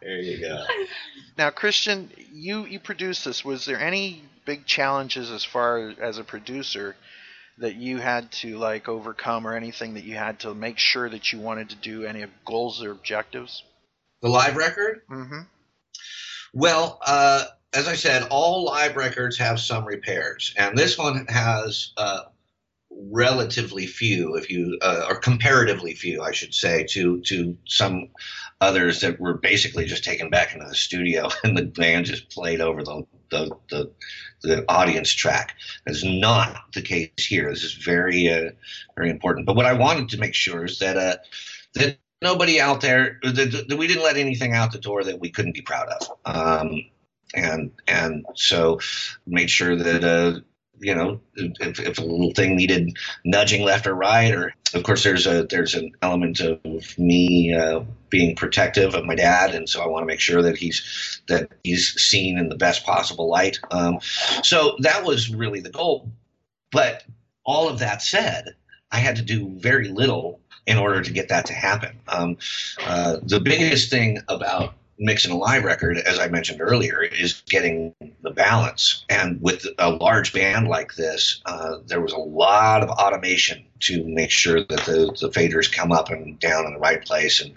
[0.00, 0.64] There you go.
[1.36, 3.44] now Christian, you you produced this.
[3.44, 6.96] Was there any big challenges as far as a producer
[7.58, 11.32] that you had to like overcome, or anything that you had to make sure that
[11.32, 13.62] you wanted to do any goals or objectives?
[14.22, 15.02] The live record?
[15.10, 15.40] Mm-hmm.
[16.54, 17.44] Well, uh,
[17.76, 22.22] as I said, all live records have some repairs, and this one has uh,
[22.90, 28.08] relatively few, if you uh, or comparatively few, I should say, to to some
[28.60, 32.60] others that were basically just taken back into the studio and the band just played
[32.60, 33.92] over the the the,
[34.42, 35.54] the audience track.
[35.86, 37.50] That's not the case here.
[37.50, 38.50] This is very uh,
[38.96, 39.46] very important.
[39.46, 41.16] But what I wanted to make sure is that uh,
[41.74, 43.18] that nobody out there.
[43.22, 46.10] that, th- We didn't let anything out the door that we couldn't be proud of.
[46.24, 46.82] Um,
[47.36, 48.80] and and so
[49.26, 50.40] made sure that uh,
[50.78, 55.04] you know if, if a little thing needed nudging left or right, or of course
[55.04, 57.80] there's a there's an element of me uh,
[58.10, 61.52] being protective of my dad, and so I want to make sure that he's that
[61.62, 63.58] he's seen in the best possible light.
[63.70, 63.98] Um,
[64.42, 66.10] so that was really the goal.
[66.72, 67.04] But
[67.44, 68.54] all of that said,
[68.90, 71.98] I had to do very little in order to get that to happen.
[72.08, 72.36] Um,
[72.84, 77.94] uh, the biggest thing about mixing a live record, as I mentioned earlier, is getting
[78.22, 79.04] the balance.
[79.08, 84.04] And with a large band like this, uh, there was a lot of automation to
[84.04, 87.40] make sure that the, the faders come up and down in the right place.
[87.40, 87.52] And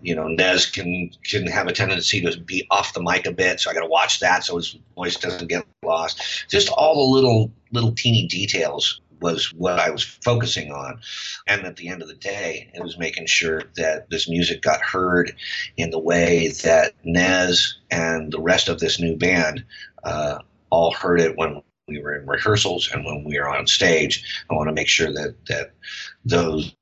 [0.00, 3.60] you know, Nez can can have a tendency to be off the mic a bit,
[3.60, 6.46] so I got to watch that so his voice doesn't get lost.
[6.48, 11.00] Just all the little little teeny details was what I was focusing on.
[11.46, 14.80] And at the end of the day, it was making sure that this music got
[14.82, 15.34] heard
[15.76, 19.64] in the way that Nez and the rest of this new band
[20.04, 20.38] uh,
[20.70, 24.44] all heard it when we were in rehearsals and when we were on stage.
[24.50, 25.72] I want to make sure that that
[26.24, 26.74] those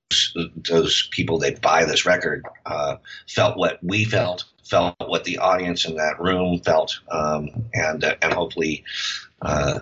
[0.56, 2.96] those people that buy this record uh,
[3.28, 8.16] felt what we felt, felt what the audience in that room felt, um, and uh,
[8.22, 8.84] and hopefully
[9.42, 9.80] uh,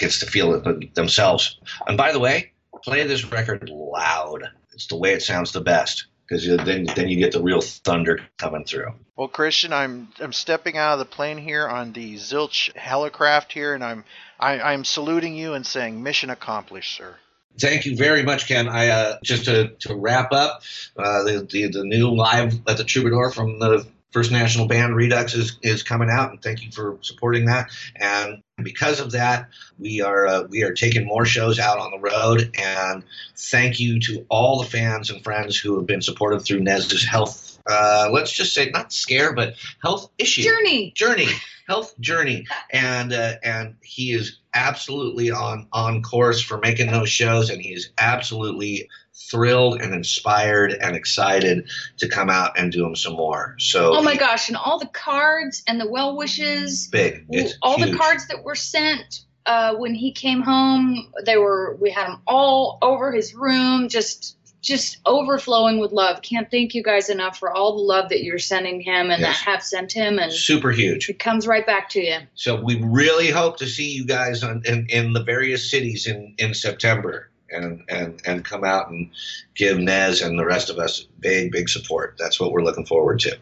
[0.00, 1.60] gets to feel it themselves.
[1.86, 4.42] And by the way, play this record loud.
[4.72, 8.20] It's the way it sounds the best because then then you get the real thunder
[8.38, 8.94] coming through.
[9.16, 13.74] Well, Christian, I'm I'm stepping out of the plane here on the Zilch helicraft here,
[13.74, 14.04] and I'm
[14.38, 17.16] I, I'm saluting you and saying mission accomplished, sir.
[17.58, 18.68] Thank you very much, Ken.
[18.68, 20.62] I uh, just to, to wrap up
[20.96, 25.34] uh, the, the the new live at the Troubadour from the First National Band Redux
[25.34, 27.70] is, is coming out, and thank you for supporting that.
[27.94, 29.48] And because of that,
[29.78, 32.56] we are uh, we are taking more shows out on the road.
[32.58, 33.04] And
[33.36, 37.58] thank you to all the fans and friends who have been supportive through Nez's health.
[37.70, 40.92] Uh, let's just say not scare, but health issue Journey.
[40.92, 41.28] journey,
[41.68, 47.50] health journey, and uh, and he is absolutely on on course for making those shows,
[47.50, 48.88] and he is absolutely
[49.30, 53.54] thrilled and inspired and excited to come out and do them some more.
[53.58, 57.78] So Oh my gosh, and all the cards and the well wishes, big, it's all
[57.78, 62.22] the cards that were sent uh, when he came home, they were we had them
[62.26, 66.22] all over his room, just just overflowing with love.
[66.22, 69.38] Can't thank you guys enough for all the love that you're sending him and Yes.
[69.38, 71.08] that have sent him, and super huge.
[71.08, 72.18] it comes right back to you.
[72.34, 76.34] So we really hope to see you guys on, in, in the various cities in,
[76.38, 79.10] in September and, and, and come out and
[79.54, 82.16] give Nez and the rest of us big, big support.
[82.18, 83.36] That's what we're looking forward to.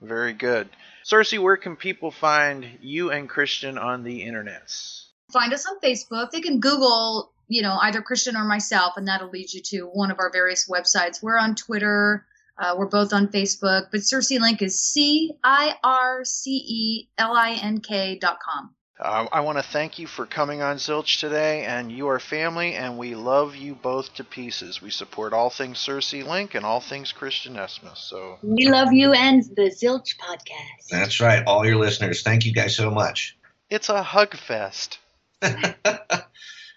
[0.00, 0.68] Very good.
[1.02, 5.04] Circe, where can people find you and Christian on the internets?
[5.32, 6.30] find us on Facebook.
[6.30, 10.10] They can Google, you know, either Christian or myself, and that'll lead you to one
[10.10, 11.22] of our various websites.
[11.22, 12.26] We're on Twitter.
[12.58, 17.32] Uh, we're both on Facebook, but Circe Link is C I R C E L
[17.32, 18.74] I N K dot com.
[19.00, 22.74] Uh, I want to thank you for coming on Zilch today, and you are family,
[22.74, 24.82] and we love you both to pieces.
[24.82, 27.96] We support all things Circe Link and all things Christian Nesmith.
[27.96, 30.88] So We love you and the Zilch podcast.
[30.90, 31.44] That's right.
[31.46, 33.36] All your listeners, thank you guys so much.
[33.70, 34.98] it's a hug fest.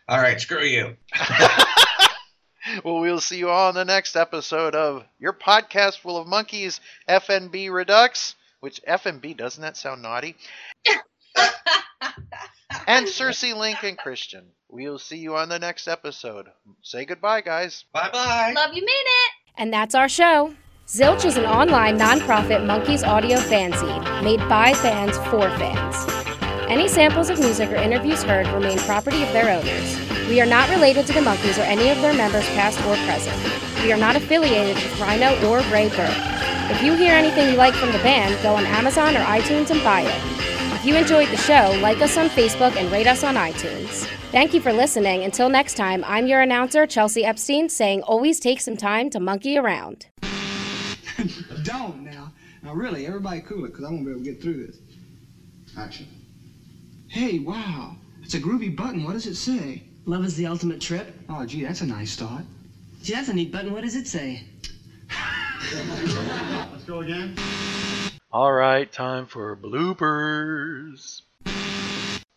[0.07, 0.97] All right, screw you.
[2.83, 6.79] well, we'll see you all in the next episode of your podcast full of Monkees,
[7.09, 8.35] FNB Redux.
[8.59, 10.35] Which FNB doesn't that sound naughty?
[12.87, 14.45] and Circe Link and Christian.
[14.69, 16.47] We'll see you on the next episode.
[16.83, 17.85] Say goodbye, guys.
[17.91, 18.53] Bye bye.
[18.55, 19.31] Love you, mean it.
[19.57, 20.53] And that's our show.
[20.87, 26.10] Zilch is an online nonprofit Monkees audio fanzine made by fans for fans.
[26.71, 30.29] Any samples of music or interviews heard remain property of their owners.
[30.29, 33.83] We are not related to the Monkees or any of their members, past or present.
[33.83, 35.87] We are not affiliated with Rhino or Ray.
[36.71, 39.83] If you hear anything you like from the band, go on Amazon or iTunes and
[39.83, 40.73] buy it.
[40.73, 44.05] If you enjoyed the show, like us on Facebook and rate us on iTunes.
[44.31, 45.25] Thank you for listening.
[45.25, 49.57] Until next time, I'm your announcer, Chelsea Epstein, saying always take some time to monkey
[49.57, 50.05] around.
[51.63, 52.31] Don't now.
[52.63, 54.77] Now, really, everybody cool it, because I won't be able to get through this.
[55.77, 56.07] Action.
[57.11, 57.97] Hey, wow.
[58.23, 59.03] It's a groovy button.
[59.03, 59.83] What does it say?
[60.05, 61.13] Love is the ultimate trip.
[61.27, 62.43] Oh, gee, that's a nice thought.
[63.03, 63.73] Gee, that's a neat button.
[63.73, 64.45] What does it say?
[65.73, 67.35] Let's go again.
[68.31, 71.23] All right, time for bloopers.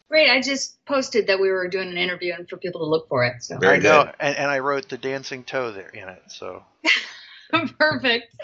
[0.09, 0.29] Great.
[0.29, 3.25] I just posted that we were doing an interview and for people to look for
[3.25, 3.45] it.
[3.45, 4.15] So Very I know, good.
[4.19, 6.23] and, and I wrote the dancing toe there in it.
[6.27, 6.65] So
[7.79, 8.35] perfect.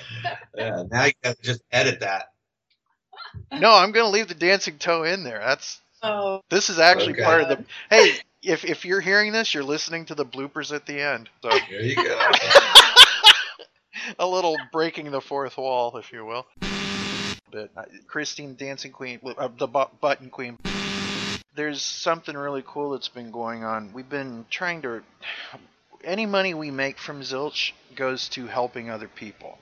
[0.56, 2.26] Yeah, now you got to just edit that.
[3.52, 5.40] no, I'm gonna leave the dancing toe in there.
[5.40, 6.40] That's Oh.
[6.50, 7.22] this is actually Okay.
[7.24, 7.64] part of the.
[7.90, 11.28] Hey, if if you're hearing this, you're listening to the bloopers at the end.
[11.42, 12.30] So There you go.
[14.18, 16.46] a little breaking the fourth wall, if you will.
[17.52, 20.56] But uh, Christine, Dancing Queen, uh, the bu- Button Queen.
[21.54, 23.92] There's something really cool that's been going on.
[23.92, 25.02] We've been trying to.
[26.02, 29.58] Any money we make from Zilch goes to helping other people.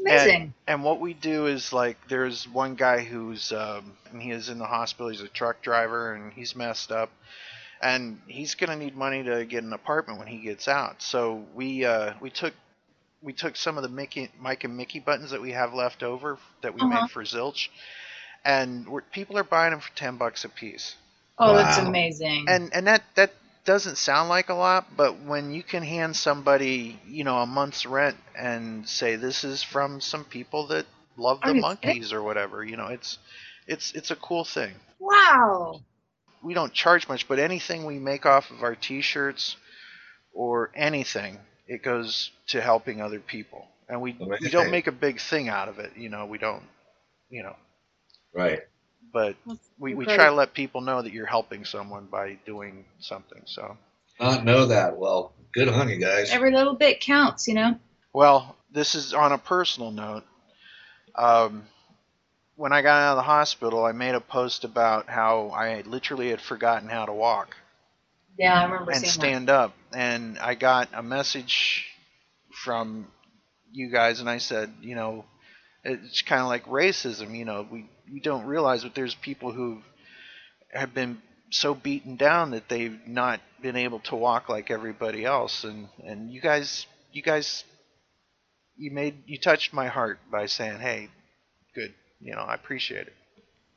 [0.00, 0.54] Amazing.
[0.66, 4.48] And, and what we do is like, there's one guy who's, um, and he is
[4.48, 5.08] in the hospital.
[5.08, 7.10] He's a truck driver, and he's messed up,
[7.82, 11.02] and he's gonna need money to get an apartment when he gets out.
[11.02, 12.54] So we uh, we took
[13.22, 16.38] we took some of the Mickey, Mike and Mickey buttons that we have left over
[16.62, 16.90] that we Uh-huh.
[17.02, 17.68] made for Zilch,
[18.44, 20.96] and we're, people are buying them for ten bucks a piece.
[21.38, 22.46] oh, that's amazing.
[22.48, 23.32] And and that that
[23.70, 27.86] doesn't sound like a lot, but when you can hand somebody, you know, a month's
[27.86, 32.76] rent and say this is from some people that love the Monkees or whatever, you
[32.76, 33.18] know, it's
[33.68, 34.74] it's it's a cool thing.
[34.98, 35.80] wow.
[36.42, 39.56] We don't charge much, but anything we make off of our t-shirts
[40.32, 43.68] or anything, it goes to helping other people.
[43.88, 46.64] And we we don't make a big thing out of it, you know, we don't,
[47.28, 47.56] you know,
[48.34, 48.60] Right.
[49.12, 49.36] But
[49.78, 53.42] we, we try to let people know that you're helping someone by doing something.
[53.46, 53.76] So
[54.20, 54.96] Not know that.
[54.98, 56.30] Well, good on you guys.
[56.30, 57.78] Every little bit counts, you know.
[58.12, 60.24] Well, this is on a personal note.
[61.14, 61.64] Um,
[62.56, 66.30] when I got out of the hospital, I made a post about how I literally
[66.30, 67.56] had forgotten how to walk
[68.38, 69.74] Yeah, I remember and seeing stand up.
[69.92, 71.86] And I got a message
[72.52, 73.08] from
[73.72, 75.24] you guys, and I said, you know,
[75.84, 77.36] it's kind of like racism.
[77.36, 79.82] You know, we we don't realize that there's people who
[80.72, 81.20] have been
[81.50, 85.64] so beaten down that they've not been able to walk like everybody else.
[85.64, 87.64] And and you guys, you guys,
[88.76, 91.08] you made you touched my heart by saying, hey,
[91.74, 91.92] good.
[92.20, 93.14] You know, I appreciate it.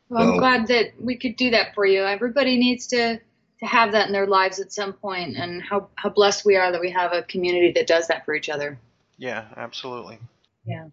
[0.09, 2.03] Well, I'm Well- glad that we could do that for you.
[2.03, 3.19] Everybody needs to
[3.59, 6.71] to have that in their lives at some point, and how how blessed we are
[6.71, 8.77] that we have a community that does that for each other.
[9.17, 10.19] Yeah, absolutely.
[10.65, 10.87] Yeah.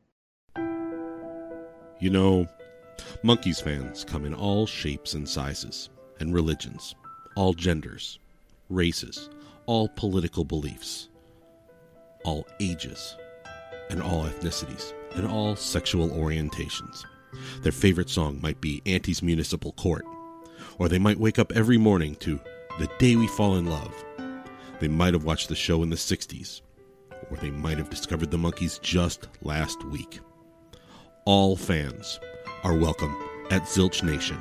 [1.99, 2.49] You know,
[3.23, 5.91] Monkees fans come in all shapes and sizes,
[6.21, 6.95] and religions,
[7.37, 8.19] all genders,
[8.71, 9.29] races,
[9.67, 11.11] all political beliefs,
[12.25, 13.19] all ages,
[13.91, 17.05] and all ethnicities, and all sexual orientations.
[17.61, 20.07] Their favorite song might be Auntie's Municipal Court,
[20.79, 22.41] or they might wake up every morning to
[22.79, 23.95] The Day We Fall in Love.
[24.79, 26.63] They might have watched the show in the 60s,
[27.31, 30.21] or they might have discovered the Monkees just last week.
[31.27, 32.19] All fans
[32.63, 33.17] are welcome
[33.51, 34.41] at Zilch Nation,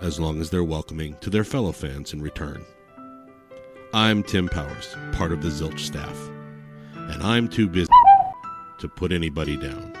[0.00, 2.64] as long as they're welcoming to their fellow fans in return.
[3.92, 6.30] I'm Tim Powers, part of the Zilch staff,
[6.94, 7.90] and I'm too busy
[8.78, 9.92] to put anybody down.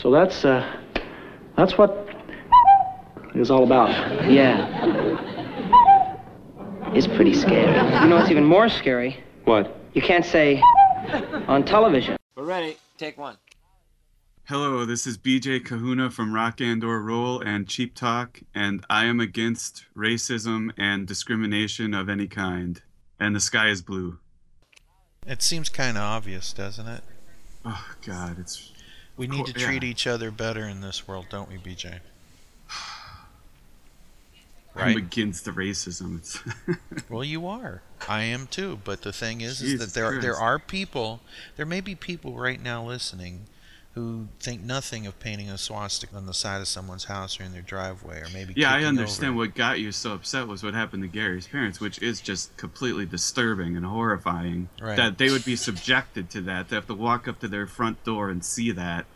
[0.00, 0.64] So that's uh,
[1.56, 2.08] that's what
[3.34, 3.90] it's all about.
[4.30, 4.64] Yeah.
[6.94, 7.66] It's pretty scary.
[8.02, 9.16] You know what's even more scary?
[9.44, 9.76] What?
[9.94, 10.62] You can't say
[11.48, 12.16] on television.
[12.36, 12.76] We're ready.
[12.96, 13.38] Take one.
[14.44, 19.04] Hello, this is BJ Kahuna from Rock and or Roll and Cheap Talk, and I
[19.04, 22.80] am against racism and discrimination of any kind.
[23.18, 24.20] And the sky is blue.
[25.26, 27.02] It seems kind of obvious, doesn't it?
[27.64, 28.72] Oh God, it's.
[29.18, 29.66] We need to Co- yeah.
[29.66, 31.98] treat each other better in this world, don't we, BJ?
[34.74, 34.96] I'm Right.
[34.96, 36.20] against the racism.
[37.10, 37.82] Well, you are.
[38.08, 38.78] I am too.
[38.84, 41.20] But the thing is, is that there there are people.
[41.56, 43.46] There may be people right now listening
[43.94, 47.52] who think nothing of painting a swastika on the side of someone's house or in
[47.52, 49.38] their driveway, or maybe yeah, I understand over.
[49.38, 53.06] what got you so upset was what happened to Gary's parents, which is just completely
[53.06, 54.68] disturbing and horrifying.
[54.80, 54.96] Right.
[54.96, 56.68] That they would be subjected to that.
[56.68, 59.06] They have to walk up to their front door and see that.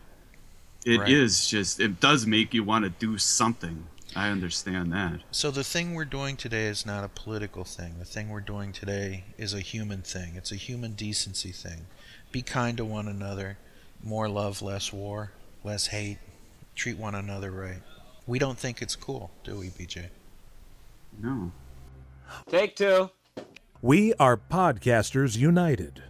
[0.85, 1.59] It is Right.
[1.59, 1.79] just.
[1.79, 3.87] It does make you want to do something.
[4.15, 5.21] I understand that.
[5.31, 7.95] So the thing we're doing today is not a political thing.
[7.99, 10.35] The thing we're doing today is a human thing.
[10.35, 11.87] It's a human decency thing.
[12.31, 13.57] Be kind to one another.
[14.05, 15.31] More love, less war,
[15.63, 16.17] less hate.
[16.75, 17.81] Treat one another right.
[18.27, 20.07] We don't think it's cool, do we, BJ?
[21.21, 21.53] No.
[22.49, 23.09] Take two.
[23.81, 26.03] We are Podcasters United.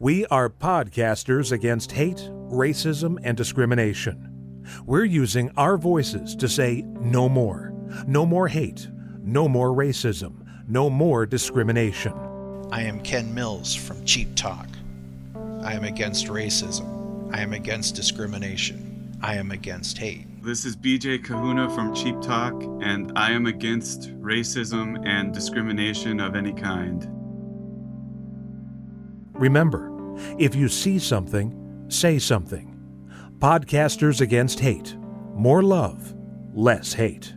[0.00, 4.62] We are podcasters against hate, racism, and discrimination.
[4.84, 7.72] We're using our voices to say no more.
[8.08, 8.88] No more hate.
[9.20, 10.44] No more racism.
[10.66, 12.12] No more discrimination.
[12.72, 14.66] I am Ken Mills from Cheap Talk.
[15.62, 17.03] I am against racism.
[17.34, 19.18] I am against discrimination.
[19.20, 20.28] I am against hate.
[20.44, 26.36] This is BJ Kahuna from Cheap Talk, and I am against racism and discrimination of
[26.36, 27.04] any kind.
[29.32, 29.90] Remember,
[30.38, 32.78] if you see something, say something.
[33.40, 34.96] Podcasters Against Hate.
[35.34, 36.14] More love,
[36.52, 37.34] less hate.